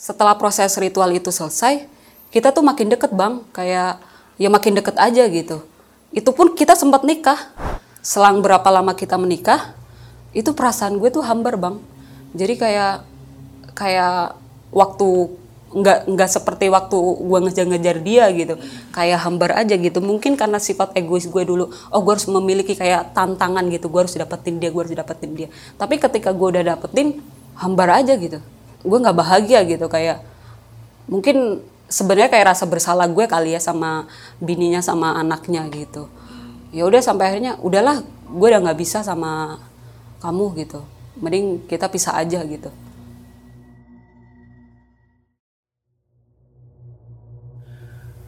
setelah 0.00 0.32
proses 0.40 0.72
ritual 0.80 1.12
itu 1.12 1.28
selesai, 1.28 1.84
kita 2.32 2.56
tuh 2.56 2.64
makin 2.64 2.88
deket 2.88 3.12
bang, 3.12 3.44
kayak 3.52 4.00
ya 4.40 4.48
makin 4.48 4.72
deket 4.72 4.96
aja 4.96 5.28
gitu. 5.28 5.60
Itu 6.08 6.32
pun 6.32 6.56
kita 6.56 6.72
sempat 6.72 7.04
nikah. 7.04 7.36
Selang 8.00 8.40
berapa 8.40 8.64
lama 8.72 8.96
kita 8.96 9.20
menikah, 9.20 9.76
itu 10.32 10.56
perasaan 10.56 10.96
gue 10.96 11.12
tuh 11.12 11.20
hambar 11.20 11.60
bang. 11.60 11.76
Jadi 12.32 12.56
kayak 12.56 13.04
kayak 13.76 14.40
waktu 14.72 15.36
nggak 15.70 16.08
nggak 16.08 16.30
seperti 16.32 16.72
waktu 16.72 16.96
gue 16.96 17.38
ngejar-ngejar 17.44 17.96
dia 18.00 18.24
gitu. 18.32 18.56
Kayak 18.96 19.20
hambar 19.28 19.52
aja 19.52 19.76
gitu. 19.76 20.00
Mungkin 20.00 20.32
karena 20.40 20.56
sifat 20.56 20.96
egois 20.96 21.28
gue 21.28 21.44
dulu. 21.44 21.68
Oh 21.92 22.00
gue 22.00 22.12
harus 22.16 22.24
memiliki 22.24 22.72
kayak 22.72 23.12
tantangan 23.12 23.68
gitu. 23.68 23.92
Gue 23.92 24.08
harus 24.08 24.16
dapetin 24.16 24.56
dia 24.56 24.72
gue 24.72 24.80
harus 24.80 24.96
dapetin 24.96 25.36
dia. 25.36 25.52
Tapi 25.76 26.00
ketika 26.00 26.32
gue 26.32 26.48
udah 26.56 26.64
dapetin 26.72 27.20
hambar 27.60 28.00
aja 28.00 28.16
gitu 28.16 28.40
gue 28.80 28.98
nggak 29.00 29.16
bahagia 29.16 29.60
gitu 29.64 29.86
kayak 29.86 30.24
mungkin 31.08 31.60
sebenarnya 31.90 32.30
kayak 32.30 32.56
rasa 32.56 32.64
bersalah 32.64 33.06
gue 33.10 33.24
kali 33.26 33.56
ya 33.56 33.60
sama 33.60 34.06
bininya 34.38 34.80
sama 34.80 35.18
anaknya 35.18 35.66
gitu. 35.72 36.06
Ya 36.70 36.86
udah 36.86 37.02
sampai 37.02 37.34
akhirnya 37.34 37.58
udahlah 37.58 38.02
gue 38.30 38.46
udah 38.46 38.60
nggak 38.62 38.78
bisa 38.78 39.02
sama 39.02 39.58
kamu 40.22 40.66
gitu. 40.66 40.80
Mending 41.20 41.66
kita 41.66 41.90
pisah 41.90 42.16
aja 42.16 42.40
gitu 42.46 42.70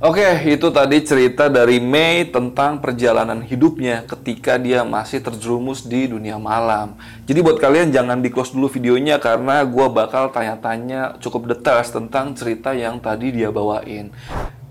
Oke, 0.02 0.26
itu 0.50 0.66
tadi 0.74 0.98
cerita 1.06 1.46
dari 1.46 1.78
Mei 1.78 2.26
tentang 2.26 2.82
perjalanan 2.82 3.38
hidupnya 3.38 4.02
ketika 4.02 4.58
dia 4.58 4.82
masih 4.82 5.22
terjerumus 5.22 5.86
di 5.86 6.10
dunia 6.10 6.42
malam. 6.42 6.98
Jadi 7.22 7.38
buat 7.38 7.62
kalian 7.62 7.94
jangan 7.94 8.18
di 8.18 8.26
close 8.26 8.50
dulu 8.50 8.66
videonya 8.66 9.22
karena 9.22 9.62
gue 9.62 9.86
bakal 9.94 10.34
tanya-tanya 10.34 11.22
cukup 11.22 11.54
detail 11.54 11.86
tentang 11.86 12.34
cerita 12.34 12.74
yang 12.74 12.98
tadi 12.98 13.30
dia 13.30 13.54
bawain. 13.54 14.10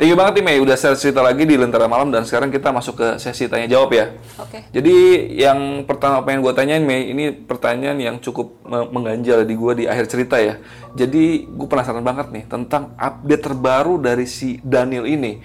Thank 0.02 0.18
you 0.18 0.18
banget 0.18 0.42
nih 0.42 0.46
Mei, 0.50 0.58
udah 0.58 0.74
share 0.74 0.98
cerita 0.98 1.22
lagi 1.22 1.46
di 1.46 1.54
Lentera 1.54 1.86
Malam 1.86 2.10
dan 2.10 2.26
sekarang 2.26 2.50
kita 2.50 2.74
masuk 2.74 2.98
ke 2.98 3.08
sesi 3.22 3.46
tanya 3.46 3.70
jawab 3.70 3.94
ya. 3.94 4.10
oke 4.42 4.74
Jadi 4.74 5.30
yang 5.38 5.86
pertama 5.86 6.26
pengen 6.26 6.42
gue 6.42 6.50
tanyain 6.58 6.82
Mei, 6.82 7.14
ini 7.14 7.30
pertanyaan 7.30 8.02
yang 8.02 8.18
cukup 8.18 8.66
me- 8.66 8.90
mengganjal 8.90 9.46
di 9.46 9.54
gue 9.54 9.74
di 9.78 9.86
akhir 9.86 10.10
cerita 10.10 10.42
ya. 10.42 10.58
Jadi 10.98 11.46
gue 11.46 11.68
penasaran 11.70 12.02
banget 12.02 12.34
nih 12.34 12.50
tentang 12.50 12.98
update 12.98 13.46
terbaru 13.46 14.02
dari 14.02 14.26
si 14.26 14.58
Daniel 14.66 15.06
ini. 15.06 15.38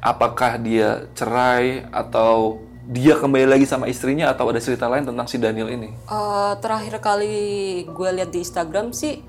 Apakah 0.00 0.56
dia 0.56 1.04
cerai 1.12 1.84
atau 1.92 2.56
dia 2.88 3.20
kembali 3.20 3.52
lagi 3.52 3.68
sama 3.68 3.84
istrinya 3.84 4.32
atau 4.32 4.48
ada 4.48 4.64
cerita 4.64 4.88
lain 4.88 5.12
tentang 5.12 5.28
si 5.28 5.36
Daniel 5.36 5.68
ini? 5.68 5.92
Eh, 5.92 6.52
terakhir 6.64 7.04
kali 7.04 7.36
gue 7.84 8.08
lihat 8.16 8.32
di 8.32 8.40
Instagram 8.40 8.96
sih 8.96 9.20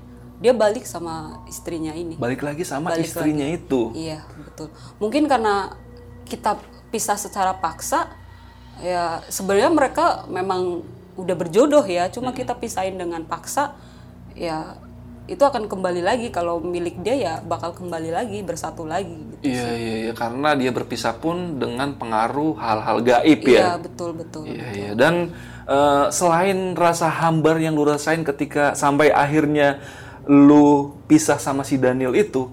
dia 0.42 0.50
balik 0.50 0.82
sama 0.82 1.46
istrinya 1.46 1.94
ini 1.94 2.18
Balik 2.18 2.42
lagi 2.42 2.66
sama 2.66 2.90
Balik 2.90 3.06
istrinya 3.06 3.46
itu. 3.46 3.94
Iya, 3.94 4.26
betul. 4.42 4.74
Mungkin 4.98 5.30
karena 5.30 5.78
kita 6.26 6.58
pisah 6.90 7.14
secara 7.14 7.54
paksa, 7.62 8.10
ya 8.82 9.22
sebenarnya 9.30 9.70
mereka 9.70 10.26
memang 10.26 10.82
udah 11.14 11.36
berjodoh 11.38 11.86
ya, 11.86 12.10
cuma 12.10 12.34
kita 12.34 12.58
pisahin 12.58 12.98
dengan 12.98 13.22
paksa, 13.22 13.78
ya 14.34 14.76
itu 15.30 15.38
akan 15.38 15.70
kembali 15.70 16.02
lagi 16.02 16.34
kalau 16.34 16.58
milik 16.58 16.98
dia 17.06 17.14
ya 17.14 17.34
bakal 17.46 17.70
kembali 17.78 18.10
lagi 18.10 18.42
bersatu 18.42 18.82
lagi. 18.82 19.14
Gitu. 19.38 19.54
Iya, 19.54 19.70
iya, 19.78 19.94
iya. 20.10 20.12
Karena 20.18 20.58
dia 20.58 20.74
berpisah 20.74 21.14
pun 21.22 21.62
dengan 21.62 21.94
pengaruh 21.94 22.58
hal-hal 22.58 22.98
gaib 23.06 23.40
Iya 23.46 23.78
ya. 23.78 23.78
betul 23.78 24.10
betul. 24.18 24.50
Iya, 24.50 24.66
iya. 24.74 24.90
Dan 24.98 25.30
eh, 25.70 26.06
selain 26.10 26.74
rasa 26.74 27.06
hambar 27.06 27.62
yang 27.62 27.78
lu 27.78 27.86
rasain 27.86 28.26
ketika 28.26 28.74
sampai 28.74 29.14
akhirnya 29.14 29.78
lu 30.26 30.96
pisah 31.10 31.38
sama 31.38 31.66
si 31.66 31.78
Daniel 31.78 32.14
itu, 32.14 32.50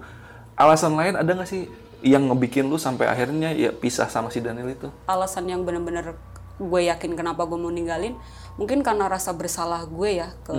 alasan 0.58 0.96
lain 0.98 1.16
ada 1.16 1.32
nggak 1.32 1.50
sih 1.50 1.70
yang 2.00 2.32
ngebikin 2.32 2.68
lu 2.68 2.80
sampai 2.80 3.12
akhirnya 3.12 3.52
ya 3.52 3.76
pisah 3.76 4.08
sama 4.08 4.32
si 4.32 4.40
Daniel 4.40 4.72
itu? 4.72 4.88
Alasan 5.06 5.48
yang 5.52 5.68
benar-benar 5.68 6.16
gue 6.60 6.82
yakin 6.92 7.16
kenapa 7.16 7.48
gue 7.48 7.56
mau 7.56 7.72
ninggalin, 7.72 8.20
mungkin 8.60 8.84
karena 8.84 9.08
rasa 9.08 9.32
bersalah 9.32 9.88
gue 9.88 10.20
ya 10.20 10.36
ke 10.44 10.56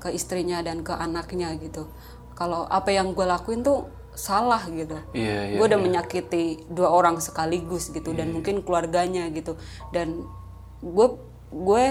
ke 0.00 0.08
istrinya 0.16 0.64
dan 0.64 0.80
ke 0.80 0.92
anaknya 0.92 1.52
gitu. 1.60 1.88
Kalau 2.36 2.68
apa 2.68 2.92
yang 2.92 3.16
gue 3.16 3.24
lakuin 3.24 3.64
tuh 3.64 3.88
salah 4.16 4.64
gitu. 4.72 4.96
Iya, 5.12 5.52
iya. 5.52 5.56
gue 5.60 5.64
udah 5.68 5.80
menyakiti 5.80 6.64
dua 6.72 6.88
orang 6.88 7.20
sekaligus 7.20 7.92
gitu 7.92 8.16
dan 8.16 8.32
mungkin 8.32 8.64
keluarganya 8.64 9.28
gitu 9.28 9.60
dan 9.92 10.24
gue 10.80 11.08
gue 11.46 11.84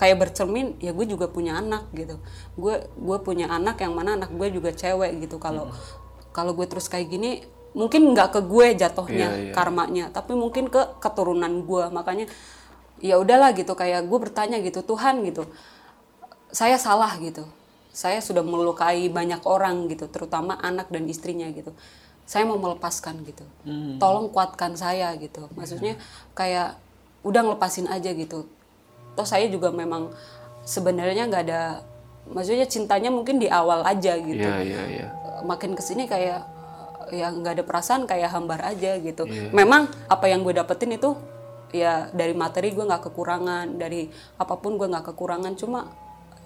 kayak 0.00 0.16
bercermin 0.16 0.80
ya 0.80 0.96
gue 0.96 1.04
juga 1.04 1.28
punya 1.28 1.60
anak 1.60 1.92
gitu. 1.92 2.16
Gue 2.56 2.88
gue 2.96 3.18
punya 3.20 3.52
anak 3.52 3.76
yang 3.84 3.92
mana 3.92 4.16
anak 4.16 4.32
gue 4.32 4.48
juga 4.48 4.72
cewek 4.72 5.28
gitu. 5.28 5.36
Kalau 5.36 5.68
kalau 6.32 6.56
gue 6.56 6.64
terus 6.64 6.88
kayak 6.88 7.12
gini 7.12 7.44
mungkin 7.76 8.12
nggak 8.12 8.36
ke 8.36 8.40
gue 8.44 8.66
jatuhnya 8.76 9.28
Iya, 9.32 9.42
iya. 9.48 9.52
karmanya 9.56 10.04
tapi 10.12 10.32
mungkin 10.32 10.72
ke 10.72 10.96
keturunan 10.98 11.64
gue. 11.68 11.84
Makanya 11.92 12.26
ya 13.04 13.20
udahlah 13.20 13.52
gitu 13.52 13.76
kayak 13.76 14.08
gue 14.08 14.18
bertanya 14.18 14.56
gitu 14.64 14.80
Tuhan 14.80 15.20
gitu. 15.28 15.44
Saya 16.48 16.80
salah 16.80 17.12
gitu. 17.20 17.44
Saya 17.92 18.24
sudah 18.24 18.40
melukai 18.40 19.12
banyak 19.12 19.44
orang 19.44 19.92
gitu. 19.92 20.08
Terutama 20.08 20.56
anak 20.56 20.88
dan 20.88 21.04
istrinya 21.04 21.52
gitu. 21.52 21.76
Saya 22.24 22.48
mau 22.48 22.56
melepaskan 22.56 23.20
gitu. 23.28 23.44
Tolong 24.00 24.32
kuatkan 24.32 24.72
saya 24.72 25.12
gitu. 25.20 25.52
Maksudnya 25.52 26.00
kayak 26.32 26.80
udah 27.22 27.40
ngelepasin 27.44 27.86
aja 27.92 28.10
gitu 28.16 28.48
toh 29.12 29.26
saya 29.28 29.46
juga 29.48 29.68
memang 29.70 30.12
sebenarnya 30.62 31.28
nggak 31.28 31.44
ada 31.48 31.62
maksudnya 32.30 32.64
cintanya 32.70 33.10
mungkin 33.10 33.42
di 33.42 33.50
awal 33.50 33.82
aja 33.82 34.14
gitu 34.14 34.40
Iya, 34.40 34.62
iya, 34.62 34.82
iya. 34.86 35.06
makin 35.42 35.74
ke 35.74 35.82
sini 35.82 36.06
kayak 36.06 36.46
ya 37.12 37.28
nggak 37.28 37.60
ada 37.60 37.64
perasaan 37.66 38.08
kayak 38.08 38.32
hambar 38.32 38.64
aja 38.64 38.96
gitu. 38.96 39.28
Memang 39.52 39.90
apa 40.08 40.32
yang 40.32 40.40
gue 40.40 40.56
dapetin 40.56 40.96
itu 40.96 41.12
ya 41.68 42.08
dari 42.14 42.32
materi 42.32 42.72
gue 42.72 42.84
nggak 42.84 43.12
kekurangan, 43.12 43.76
dari 43.76 44.08
apa 44.40 44.54
pun 44.56 44.80
gue 44.80 44.88
nggak 44.88 45.12
kekurangan, 45.12 45.52
cuma 45.60 45.92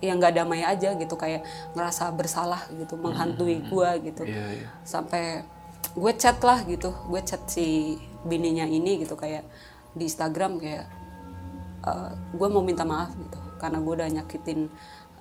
ya 0.02 0.12
nggak 0.18 0.32
damai 0.34 0.66
aja 0.66 0.92
gitu 0.98 1.14
kayak 1.14 1.46
ngerasa 1.78 2.10
bersalah 2.12 2.66
gitu 2.74 2.98
menghantui 2.98 3.62
gue 3.62 3.90
gitu. 4.10 4.22
Iya, 4.26 4.46
iya. 4.58 4.68
Sampai 4.82 5.46
gue 5.94 6.12
chat 6.18 6.42
lah 6.42 6.66
gitu, 6.66 6.90
gue 6.90 7.20
chat 7.22 7.46
si 7.46 7.94
bininya 8.26 8.66
ini 8.66 9.06
gitu 9.06 9.14
kayak 9.14 9.46
di 9.94 10.10
Instagram 10.10 10.58
kayak 10.58 10.84
eh, 11.84 12.12
gue 12.32 12.48
mau 12.48 12.64
minta 12.64 12.86
maaf 12.86 13.12
gitu 13.12 13.40
karena 13.60 13.80
gue 13.80 13.92
udah 13.92 14.08
nyakitin 14.20 14.60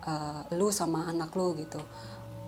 eh, 0.08 0.40
lu 0.56 0.72
sama 0.72 1.10
anak 1.10 1.34
lu 1.36 1.56
gitu. 1.60 1.80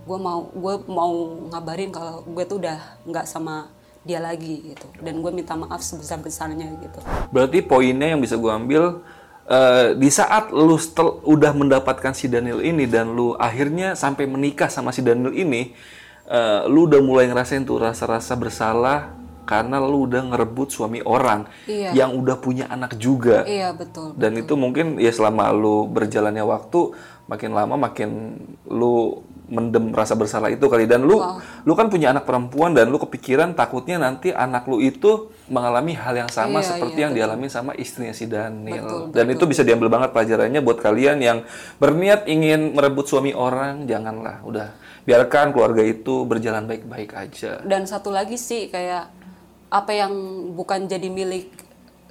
Gue 0.08 0.16
mau 0.16 0.48
gue 0.56 0.76
mau 0.88 1.12
ngabarin 1.52 1.92
kalau 1.92 2.24
gue 2.24 2.44
tuh 2.48 2.64
udah 2.64 2.80
nggak 3.04 3.28
sama 3.28 3.68
dia 4.08 4.24
lagi 4.24 4.72
gitu 4.72 4.88
dan 5.04 5.20
gue 5.20 5.32
minta 5.36 5.52
maaf 5.60 5.84
sebesar 5.84 6.24
besarnya 6.24 6.72
gitu. 6.80 7.04
Berarti 7.28 7.60
poinnya 7.60 8.16
yang 8.16 8.24
bisa 8.24 8.40
gue 8.40 8.48
ambil 8.48 9.04
eh, 9.52 10.00
di 10.00 10.08
saat 10.08 10.56
lu 10.56 10.80
setel, 10.80 11.20
udah 11.28 11.52
mendapatkan 11.52 12.16
si 12.16 12.32
Daniel 12.32 12.64
ini 12.64 12.88
dan 12.88 13.12
lu 13.12 13.36
akhirnya 13.36 14.00
sampai 14.00 14.24
menikah 14.24 14.72
sama 14.72 14.96
si 14.96 15.04
Daniel 15.04 15.36
ini, 15.36 15.76
eh, 16.32 16.62
lu 16.72 16.88
udah 16.88 17.04
mulai 17.04 17.28
ngerasain 17.28 17.68
tuh 17.68 17.84
rasa-rasa 17.84 18.32
bersalah 18.40 19.12
karena 19.48 19.80
lu 19.80 20.04
udah 20.04 20.28
ngerebut 20.28 20.68
suami 20.70 21.00
orang 21.02 21.48
Iya. 21.66 21.96
yang 21.96 22.12
udah 22.14 22.36
punya 22.36 22.68
anak 22.68 23.00
juga. 23.00 23.48
iya 23.48 23.72
betul 23.72 24.12
Dan 24.14 24.36
itu 24.36 24.54
mungkin 24.54 25.00
ya 25.00 25.10
selama 25.10 25.50
lu 25.50 25.88
berjalannya 25.88 26.44
waktu 26.44 26.92
makin 27.26 27.52
lama 27.52 27.76
makin 27.78 28.36
lu 28.66 29.24
mendem 29.48 29.96
rasa 29.96 30.12
bersalah 30.12 30.52
itu 30.52 30.68
kali 30.68 30.84
dan 30.84 31.08
lu 31.08 31.24
lu 31.64 31.72
kan 31.72 31.88
punya 31.88 32.12
anak 32.12 32.28
perempuan 32.28 32.76
dan 32.76 32.92
lu 32.92 33.00
kepikiran 33.00 33.56
takutnya 33.56 33.96
nanti 33.96 34.36
anak 34.36 34.68
lu 34.68 34.84
itu 34.84 35.32
mengalami 35.48 35.96
hal 35.96 36.12
yang 36.18 36.28
sama 36.28 36.60
Iya, 36.60 36.68
seperti 36.70 37.00
iya, 37.00 37.04
yang 37.08 37.14
dialami 37.16 37.48
sama 37.48 37.72
istrinya 37.74 38.12
si 38.12 38.28
Daniel. 38.28 38.84
Betul, 38.84 39.16
dan 39.16 39.26
itu 39.32 39.44
bisa 39.48 39.64
diambil 39.64 39.88
banget 39.88 40.12
pelajarannya 40.12 40.60
buat 40.60 40.84
kalian 40.84 41.24
yang 41.24 41.48
berniat 41.78 42.28
ingin 42.28 42.76
merebut 42.76 43.08
suami 43.08 43.32
orang, 43.32 43.88
janganlah. 43.88 44.44
Udah 44.44 44.76
biarkan 45.04 45.56
keluarga 45.56 45.80
itu 45.80 46.28
berjalan 46.28 46.68
baik-baik 46.68 47.16
aja. 47.16 47.64
dan 47.64 47.88
satu 47.88 48.12
lagi 48.12 48.36
sih 48.36 48.68
kayak 48.68 49.08
apa 49.68 49.92
yang 49.92 50.14
bukan 50.56 50.88
jadi 50.88 51.08
milik 51.12 51.52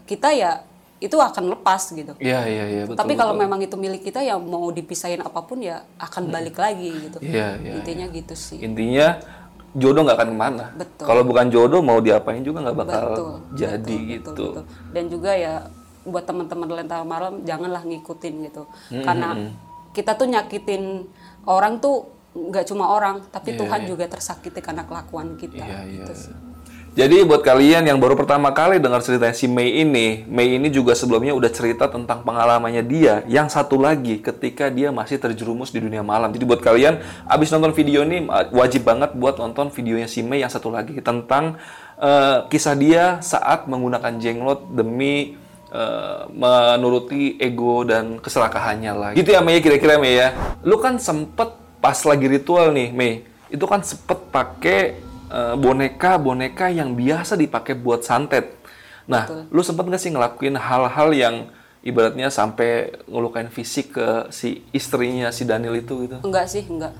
kita 0.04 0.30
ya 0.32 0.62
itu 0.96 1.12
akan 1.12 1.52
lepas 1.52 1.92
gitu 1.92 2.16
Iya, 2.16 2.40
iya, 2.48 2.64
iya, 2.72 2.82
betul. 2.88 2.96
tapi 2.96 3.12
kalau 3.20 3.36
betul. 3.36 3.42
memang 3.44 3.60
itu 3.60 3.76
milik 3.76 4.00
kita 4.00 4.24
ya 4.24 4.40
mau 4.40 4.72
dipisahin 4.72 5.20
apa 5.20 5.44
pun 5.44 5.60
ya 5.60 5.84
akan 6.00 6.32
balik 6.32 6.56
lagi 6.56 6.88
gitu 6.88 7.18
Iya, 7.20 7.60
iya, 7.60 7.72
intinya 7.76 8.06
gitu 8.08 8.32
sih 8.32 8.60
intinya 8.64 9.20
jodoh 9.76 10.08
nggak 10.08 10.16
akan 10.16 10.30
ke 10.32 10.38
mana. 10.40 10.64
Betul. 10.72 11.04
Kalau 11.04 11.20
bukan 11.20 11.52
jodoh 11.52 11.84
mau 11.84 12.00
diapain 12.00 12.40
juga 12.40 12.64
nggak 12.64 12.76
bakal 12.80 13.04
betul 13.12 13.32
jadi 13.52 13.76
betul, 13.84 14.08
gitu. 14.08 14.30
betul, 14.32 14.48
betul. 14.56 14.64
dan 14.96 15.04
juga 15.12 15.30
ya 15.36 15.54
buat 16.06 16.24
teman-teman 16.24 16.68
lentera 16.70 17.04
malam 17.04 17.44
janganlah 17.44 17.82
ngikutin 17.84 18.34
gitu 18.48 18.62
karena 19.04 19.52
kita 19.92 20.16
tuh 20.16 20.28
nyakitin 20.32 21.04
orang 21.44 21.76
tuh 21.76 22.08
nggak 22.32 22.64
cuma 22.68 22.88
orang 22.88 23.20
tapi 23.28 23.52
Tuhan 23.52 23.84
juga 23.84 24.08
tersakiti 24.08 24.60
karena 24.60 24.84
kelakuan 24.84 25.36
kita 25.36 25.60
Iya, 25.60 25.78
iya. 25.84 26.04
gitu 26.08 26.12
sih. 26.14 26.34
Jadi 26.96 27.28
buat 27.28 27.44
kalian 27.44 27.84
yang 27.84 28.00
baru 28.00 28.16
pertama 28.16 28.48
kali 28.56 28.80
dengar 28.80 29.04
cerita 29.04 29.28
si 29.36 29.44
Mei 29.44 29.84
ini, 29.84 30.24
Mei 30.32 30.56
ini 30.56 30.72
juga 30.72 30.96
sebelumnya 30.96 31.36
udah 31.36 31.52
cerita 31.52 31.92
tentang 31.92 32.24
pengalamannya 32.24 32.80
dia. 32.88 33.20
Yang 33.28 33.52
satu 33.52 33.76
lagi 33.76 34.16
ketika 34.24 34.72
dia 34.72 34.88
masih 34.88 35.20
terjerumus 35.20 35.68
di 35.68 35.84
dunia 35.84 36.00
malam. 36.00 36.32
Jadi 36.32 36.48
buat 36.48 36.64
kalian 36.64 37.04
abis 37.28 37.52
nonton 37.52 37.76
video 37.76 38.00
ini 38.00 38.24
wajib 38.48 38.88
banget 38.88 39.12
buat 39.12 39.36
nonton 39.36 39.68
videonya 39.76 40.08
si 40.08 40.24
Mei 40.24 40.40
yang 40.40 40.48
satu 40.48 40.72
lagi 40.72 40.96
tentang 41.04 41.60
uh, 42.00 42.48
kisah 42.48 42.72
dia 42.72 43.20
saat 43.20 43.68
menggunakan 43.68 44.16
jenglot 44.16 44.72
demi 44.72 45.36
uh, 45.76 46.24
menuruti 46.32 47.36
ego 47.36 47.84
dan 47.84 48.16
keserakahannya 48.24 48.92
lah. 48.96 49.10
Gitu 49.12 49.36
ya 49.36 49.44
Mei 49.44 49.60
kira-kira 49.60 50.00
Mei 50.00 50.16
ya. 50.16 50.32
Lu 50.64 50.80
kan 50.80 50.96
sempet 50.96 51.60
pas 51.76 52.00
lagi 52.08 52.24
ritual 52.24 52.72
nih 52.72 52.88
Mei, 52.88 53.28
itu 53.52 53.68
kan 53.68 53.84
sempet 53.84 54.16
pakai 54.32 55.04
boneka-boneka 55.32 56.70
yang 56.70 56.94
biasa 56.94 57.34
dipakai 57.34 57.74
buat 57.74 58.06
santet. 58.06 58.54
Nah, 59.06 59.46
lu 59.50 59.62
sempet 59.62 59.86
nggak 59.86 60.02
sih 60.02 60.10
ngelakuin 60.10 60.58
hal-hal 60.58 61.10
yang 61.14 61.36
ibaratnya 61.86 62.26
sampai 62.34 62.90
ngelukain 63.06 63.46
fisik 63.46 63.94
ke 63.94 64.26
si 64.34 64.66
istrinya 64.74 65.30
si 65.30 65.46
Daniel 65.46 65.78
itu 65.78 66.02
gitu? 66.10 66.18
Enggak 66.26 66.50
sih, 66.50 66.66
enggak. 66.66 66.90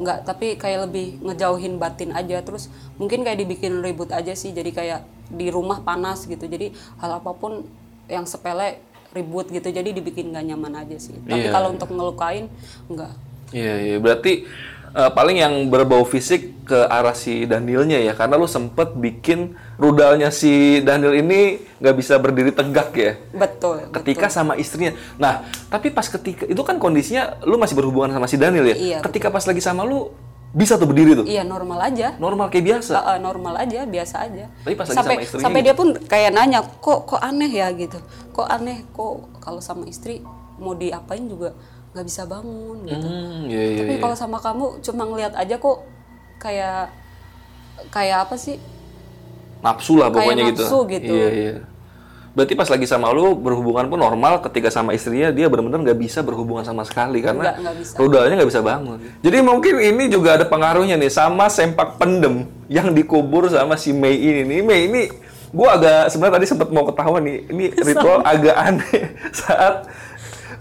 Enggak, 0.00 0.24
tapi 0.24 0.56
kayak 0.56 0.88
lebih 0.88 1.20
ngejauhin 1.20 1.76
batin 1.76 2.16
aja 2.16 2.40
terus 2.40 2.72
mungkin 2.96 3.20
kayak 3.20 3.44
dibikin 3.44 3.84
ribut 3.84 4.08
aja 4.16 4.32
sih. 4.32 4.56
Jadi 4.56 4.72
kayak 4.72 5.04
di 5.28 5.52
rumah 5.52 5.84
panas 5.84 6.24
gitu. 6.24 6.48
Jadi 6.48 6.72
hal 7.04 7.20
apa 7.20 7.36
pun 7.36 7.68
yang 8.08 8.24
sepele 8.24 8.80
ribut 9.12 9.52
gitu. 9.52 9.68
Jadi 9.68 9.92
dibikin 9.92 10.32
nggak 10.32 10.44
nyaman 10.48 10.88
aja 10.88 10.96
sih. 10.96 11.12
Tapi 11.28 11.48
Iya, 11.48 11.52
kalau 11.52 11.76
untuk 11.76 11.92
ngelukain 11.92 12.48
enggak. 12.88 13.12
Iya, 13.52 13.74
iya. 13.84 13.96
Berarti 14.00 14.48
eh, 14.94 15.10
paling 15.10 15.36
yang 15.42 15.54
berbau 15.68 16.06
fisik 16.06 16.64
ke 16.64 16.78
arah 16.88 17.12
si 17.12 17.44
Danielnya 17.44 18.00
ya, 18.00 18.16
karena 18.16 18.40
lu 18.40 18.48
sempet 18.48 18.96
bikin 18.96 19.58
rudalnya 19.76 20.32
si 20.32 20.80
Daniel 20.80 21.12
ini 21.12 21.60
nggak 21.82 21.96
bisa 21.98 22.16
berdiri 22.16 22.54
tegak 22.54 22.90
ya. 22.96 23.12
Betul. 23.34 23.92
ketika 23.92 24.32
sama 24.32 24.56
istrinya. 24.56 24.96
Nah, 25.20 25.44
tapi 25.68 25.92
pas 25.92 26.08
ketika 26.08 26.48
itu 26.48 26.62
kan 26.64 26.80
kondisinya 26.80 27.42
lu 27.44 27.60
masih 27.60 27.76
berhubungan 27.76 28.14
sama 28.14 28.30
si 28.30 28.40
Daniel 28.40 28.64
ya. 28.70 28.76
Iya, 28.76 28.98
ketika 29.04 29.28
pas 29.28 29.44
lagi 29.44 29.60
sama 29.60 29.84
lu 29.84 30.14
bisa 30.54 30.78
tuh 30.78 30.86
berdiri 30.86 31.18
tuh. 31.18 31.26
Iya 31.26 31.42
normal 31.42 31.82
aja. 31.82 32.14
Normal 32.16 32.46
kayak 32.48 32.64
biasa. 32.78 32.94
Uh, 32.94 33.10
uh, 33.10 33.18
normal 33.18 33.54
aja, 33.58 33.82
biasa 33.82 34.14
aja. 34.30 34.44
Tapi 34.62 34.74
pas 34.78 34.86
lagi 34.86 34.96
sampai 34.96 35.14
sama 35.18 35.24
istrinya 35.26 35.44
sampai 35.44 35.60
gitu. 35.60 35.66
dia 35.66 35.74
pun 35.74 35.88
kayak 36.06 36.30
nanya, 36.30 36.60
kok 36.62 36.98
kok 37.10 37.20
aneh 37.20 37.50
ya 37.50 37.68
gitu. 37.74 37.98
Kok 38.30 38.46
aneh, 38.46 38.86
kok 38.94 39.42
kalau 39.42 39.58
sama 39.58 39.84
istri 39.90 40.22
mau 40.54 40.78
diapain 40.78 41.26
juga 41.26 41.58
nggak 41.94 42.06
bisa 42.10 42.22
bangun 42.26 42.76
gitu. 42.90 43.06
Hmm, 43.06 43.46
iya 43.46 43.64
iya. 43.70 43.80
Tapi 43.86 43.94
iya. 43.94 44.02
kalau 44.02 44.16
sama 44.18 44.38
kamu 44.42 44.82
cuma 44.82 45.02
ngeliat 45.06 45.34
aja 45.38 45.54
kok 45.54 45.78
kayak 46.42 46.90
kayak 47.94 48.18
apa 48.26 48.34
sih? 48.34 48.58
Nafsu 49.62 49.96
lah 49.96 50.10
kayak 50.10 50.18
pokoknya 50.18 50.44
gitu. 50.50 50.64
nafsu 50.66 50.78
gitu. 50.90 51.14
Iya 51.14 51.28
iya. 51.30 51.56
Berarti 52.34 52.58
pas 52.58 52.66
lagi 52.66 52.82
sama 52.90 53.14
lu 53.14 53.38
berhubungan 53.38 53.86
pun 53.86 53.94
normal, 54.02 54.42
ketika 54.42 54.66
sama 54.66 54.90
istrinya 54.90 55.30
dia 55.30 55.46
benar-benar 55.46 55.86
nggak 55.86 55.98
bisa 56.02 56.18
berhubungan 56.26 56.66
sama 56.66 56.82
sekali 56.82 57.22
karena 57.22 57.54
Nggak, 57.54 57.56
nggak 57.62 57.76
bisa. 57.78 57.94
rudalnya 57.94 58.34
nggak 58.42 58.50
bisa 58.50 58.62
bangun. 58.66 58.98
Jadi 59.22 59.38
mungkin 59.38 59.74
ini 59.78 60.04
juga 60.10 60.34
ada 60.34 60.44
pengaruhnya 60.50 60.98
nih 60.98 61.14
sama 61.14 61.46
sempak 61.46 61.94
pendem 61.94 62.50
yang 62.66 62.90
dikubur 62.90 63.46
sama 63.46 63.78
si 63.78 63.94
Mei 63.94 64.18
ini 64.18 64.42
nih. 64.42 64.60
Mei 64.66 64.80
ini 64.90 65.02
gua 65.54 65.78
agak 65.78 66.10
sebenarnya 66.10 66.42
tadi 66.42 66.46
sempat 66.50 66.68
mau 66.74 66.82
ketawa 66.82 67.22
nih. 67.22 67.36
Ini 67.54 67.64
ritual 67.94 68.18
agak 68.26 68.56
aneh 68.58 69.02
saat 69.46 69.86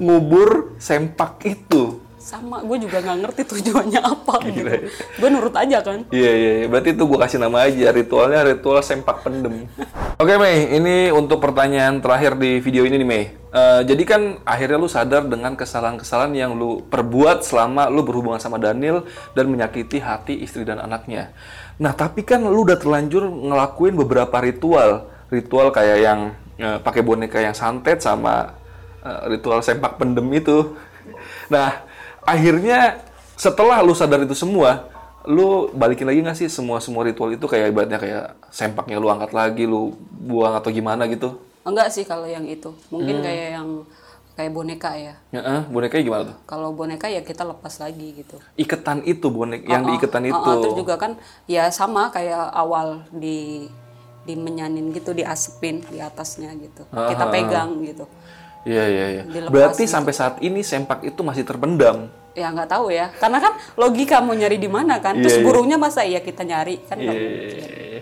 ngubur 0.02 0.78
sempak 0.80 1.42
itu. 1.46 2.02
Sama, 2.24 2.64
gue 2.64 2.88
juga 2.88 3.04
nggak 3.04 3.20
ngerti 3.20 3.42
tujuannya 3.52 4.00
apa 4.00 4.34
gitu. 4.48 4.64
Ya. 4.64 4.80
Gue 5.20 5.28
nurut 5.28 5.56
aja 5.60 5.84
kan. 5.84 6.08
Iya 6.08 6.32
iya, 6.32 6.52
iya. 6.64 6.68
berarti 6.72 6.96
itu 6.96 7.04
gua 7.04 7.28
kasih 7.28 7.36
nama 7.44 7.68
aja 7.68 7.92
ritualnya 7.92 8.48
ritual 8.48 8.80
sempak 8.80 9.28
pendem. 9.28 9.68
Oke 10.16 10.40
Mei, 10.40 10.72
ini 10.72 11.12
untuk 11.12 11.44
pertanyaan 11.44 12.00
terakhir 12.00 12.40
di 12.40 12.64
video 12.64 12.88
ini 12.88 12.96
nih 12.96 13.10
Mei. 13.12 13.24
Eh, 13.54 13.82
jadi 13.86 14.04
kan 14.08 14.22
akhirnya 14.48 14.82
lu 14.82 14.90
sadar 14.90 15.28
dengan 15.30 15.54
kesalahan-kesalahan 15.54 16.34
yang 16.34 16.56
lu 16.56 16.82
perbuat 16.88 17.46
selama 17.46 17.86
lu 17.92 18.02
berhubungan 18.02 18.40
sama 18.40 18.58
Daniel 18.58 19.04
dan 19.38 19.52
menyakiti 19.52 20.00
hati 20.00 20.42
istri 20.42 20.64
dan 20.64 20.80
anaknya. 20.80 21.36
Nah 21.78 21.92
tapi 21.92 22.24
kan 22.24 22.40
lu 22.40 22.64
udah 22.66 22.80
terlanjur 22.80 23.30
ngelakuin 23.30 24.00
beberapa 24.00 24.40
ritual, 24.40 25.12
ritual 25.28 25.76
kayak 25.76 26.00
yang 26.02 26.20
eh, 26.56 26.80
pakai 26.80 27.04
boneka 27.04 27.44
yang 27.44 27.54
santet 27.54 28.00
sama 28.00 28.63
eh, 29.04 29.22
ritual 29.30 29.60
sempak 29.60 30.00
pendem 30.00 30.26
itu. 30.32 30.74
Nah 31.52 31.84
akhirnya 32.24 33.04
setelah 33.36 33.84
lu 33.84 33.92
sadar 33.92 34.24
itu 34.24 34.34
semua, 34.34 34.88
lu 35.28 35.68
balikin 35.72 36.08
lagi 36.08 36.20
nggak 36.24 36.38
sih 36.38 36.48
semua 36.48 36.80
semua 36.80 37.04
ritual 37.04 37.32
itu 37.32 37.44
kayak 37.44 37.72
ibaratnya 37.72 38.00
kayak 38.00 38.26
sempaknya 38.50 38.98
lu 38.98 39.12
angkat 39.12 39.36
lagi, 39.36 39.64
lu 39.68 39.94
buang 40.24 40.56
atau 40.56 40.72
gimana 40.72 41.04
gitu? 41.08 41.40
Enggak 41.64 41.92
sih 41.92 42.04
kalau 42.04 42.28
yang 42.28 42.44
itu. 42.44 42.72
Mungkin 42.92 43.20
Hmm. 43.20 43.26
kayak 43.26 43.48
yang 43.56 43.70
kayak 44.34 44.52
boneka 44.52 44.92
ya. 44.98 45.14
Ya, 45.30 45.42
eh, 45.46 45.62
bonekanya 45.70 46.04
gimana 46.04 46.24
tuh? 46.34 46.38
Kalau 46.44 46.70
boneka 46.74 47.06
ya 47.08 47.22
kita 47.22 47.46
lepas 47.46 47.80
lagi 47.80 48.18
gitu. 48.18 48.36
Iketan 48.58 49.06
itu 49.06 49.30
bonek 49.30 49.64
yang 49.64 49.86
Oh, 49.86 49.94
diiketan 49.94 50.26
oh, 50.26 50.30
itu. 50.34 50.50
oh, 50.50 50.56
terus 50.60 50.76
juga 50.76 50.96
kan 50.98 51.12
ya 51.46 51.70
sama 51.70 52.10
kayak 52.10 52.52
awal 52.52 53.06
di 53.14 53.68
dimenyanin 54.24 54.96
gitu, 54.96 55.12
diasepin 55.12 55.84
di 55.92 56.00
atasnya 56.00 56.52
gitu. 56.56 56.88
Kita 56.88 57.28
pegang 57.28 57.84
gitu. 57.84 58.08
Iya 58.64 58.84
iya 58.88 59.06
iya. 59.12 59.24
Berarti 59.48 59.84
gitu. 59.84 59.92
sampai 59.92 60.12
saat 60.12 60.36
ini 60.40 60.64
sempak 60.64 61.04
itu 61.04 61.20
masih 61.20 61.44
terpendam. 61.44 62.08
Ya 62.34 62.50
nggak 62.50 62.66
tahu 62.66 62.90
ya, 62.90 63.14
karena 63.14 63.38
kan 63.38 63.54
logika 63.76 64.18
mau 64.18 64.34
nyari 64.34 64.58
di 64.58 64.66
mana 64.66 64.98
kan. 64.98 65.20
Terus 65.20 65.38
Iya, 65.38 65.40
iya. 65.40 65.46
burungnya 65.46 65.78
masa 65.78 66.02
iya 66.02 66.18
kita 66.18 66.42
nyari 66.42 66.82
kan 66.82 66.98
nggak 66.98 67.14
Iya. 67.14 67.22
mungkin. 67.22 68.02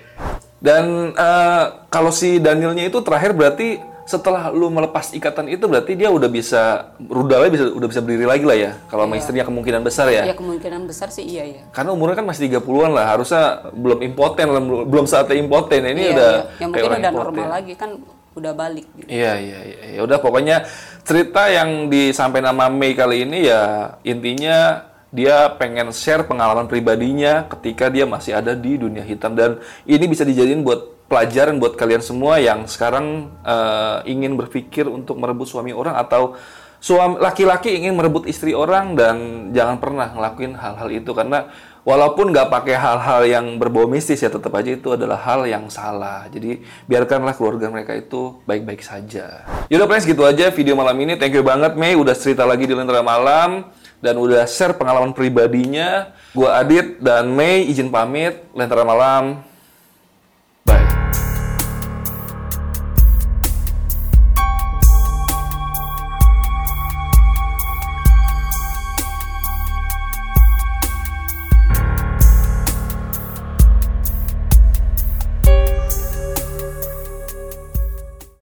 Dan 0.62 0.84
eh, 1.12 1.64
kalau 1.90 2.10
si 2.10 2.38
Danielnya 2.38 2.86
itu 2.86 3.02
terakhir 3.02 3.34
berarti 3.34 3.82
setelah 4.02 4.52
lu 4.52 4.68
melepas 4.68 5.12
ikatan 5.12 5.48
itu 5.48 5.66
berarti 5.66 5.96
dia 5.96 6.08
udah 6.08 6.28
bisa 6.28 6.90
rudalnya 7.00 7.50
bisa 7.50 7.66
udah 7.72 7.88
bisa 7.88 8.00
berdiri 8.00 8.24
lagi 8.24 8.46
lah 8.46 8.56
ya. 8.56 8.72
Kalau 8.86 9.04
sama 9.04 9.16
istrinya 9.16 9.44
kemungkinan 9.44 9.82
besar 9.82 10.08
ya. 10.08 10.24
Ya 10.24 10.36
kemungkinan 10.36 10.86
besar 10.86 11.10
sih 11.10 11.24
iya 11.24 11.44
ya. 11.48 11.62
Karena 11.72 11.92
umurnya 11.92 12.16
kan 12.16 12.28
masih 12.28 12.48
30-an 12.48 12.92
lah, 12.92 13.06
harusnya 13.10 13.44
belum 13.72 14.00
impoten, 14.02 14.48
belum 14.86 15.06
saatnya 15.08 15.38
impoten. 15.38 15.82
Ini 15.82 16.02
Iya, 16.02 16.12
udah 16.12 16.32
iya. 16.32 16.60
yang 16.60 16.70
mungkin 16.72 16.84
udah 16.88 17.00
impoten. 17.00 17.14
normal 17.20 17.48
lagi 17.52 17.74
kan 17.76 17.90
udah 18.32 18.54
balik 18.56 18.88
gitu. 18.96 19.08
Iya 19.12 19.34
iya 19.40 19.60
iya. 19.68 19.80
Ya 20.00 20.02
udah 20.08 20.20
pokoknya 20.24 20.64
cerita 21.04 21.52
yang 21.52 21.92
disampaikan 21.92 22.56
sama 22.56 22.72
Mei 22.72 22.96
kali 22.96 23.28
ini 23.28 23.52
ya 23.52 23.96
intinya 24.08 24.88
dia 25.12 25.52
pengen 25.60 25.92
share 25.92 26.24
pengalaman 26.24 26.72
pribadinya 26.72 27.44
ketika 27.52 27.92
dia 27.92 28.08
masih 28.08 28.32
ada 28.32 28.56
di 28.56 28.80
dunia 28.80 29.04
hitam 29.04 29.36
dan 29.36 29.60
ini 29.84 30.08
bisa 30.08 30.24
dijadiin 30.24 30.64
buat 30.64 31.04
pelajaran 31.12 31.60
buat 31.60 31.76
kalian 31.76 32.00
semua 32.00 32.40
yang 32.40 32.64
sekarang 32.64 33.28
eh, 33.44 33.98
ingin 34.08 34.40
berpikir 34.40 34.88
untuk 34.88 35.20
merebut 35.20 35.52
suami 35.52 35.76
orang 35.76 36.00
atau 36.00 36.40
suami 36.80 37.20
laki-laki 37.20 37.76
ingin 37.76 37.94
merebut 37.94 38.24
istri 38.26 38.56
orang 38.56 38.96
dan 38.96 39.16
jangan 39.52 39.84
pernah 39.84 40.08
ngelakuin 40.16 40.56
hal-hal 40.56 40.90
itu 40.90 41.12
karena 41.12 41.52
walaupun 41.82 42.30
nggak 42.30 42.50
pakai 42.50 42.76
hal-hal 42.78 43.22
yang 43.26 43.46
berbau 43.58 43.90
mistis 43.90 44.22
ya 44.22 44.30
tetap 44.30 44.54
aja 44.54 44.72
itu 44.74 44.94
adalah 44.94 45.18
hal 45.22 45.46
yang 45.46 45.68
salah. 45.68 46.26
Jadi 46.30 46.62
biarkanlah 46.86 47.34
keluarga 47.34 47.68
mereka 47.70 47.98
itu 47.98 48.42
baik-baik 48.46 48.82
saja. 48.86 49.46
Yaudah 49.68 49.88
friends 49.90 50.08
gitu 50.08 50.24
aja 50.26 50.50
video 50.54 50.74
malam 50.78 50.98
ini. 51.02 51.18
Thank 51.18 51.38
you 51.38 51.46
banget 51.46 51.78
Mei 51.78 51.98
udah 51.98 52.14
cerita 52.14 52.46
lagi 52.46 52.70
di 52.70 52.74
Lentera 52.74 53.02
Malam 53.04 53.70
dan 54.02 54.18
udah 54.18 54.46
share 54.50 54.78
pengalaman 54.78 55.14
pribadinya. 55.14 56.14
Gua 56.32 56.62
Adit 56.64 57.02
dan 57.04 57.30
Mei 57.34 57.68
izin 57.68 57.92
pamit 57.92 58.40
Lentera 58.56 58.88
Malam 58.88 59.51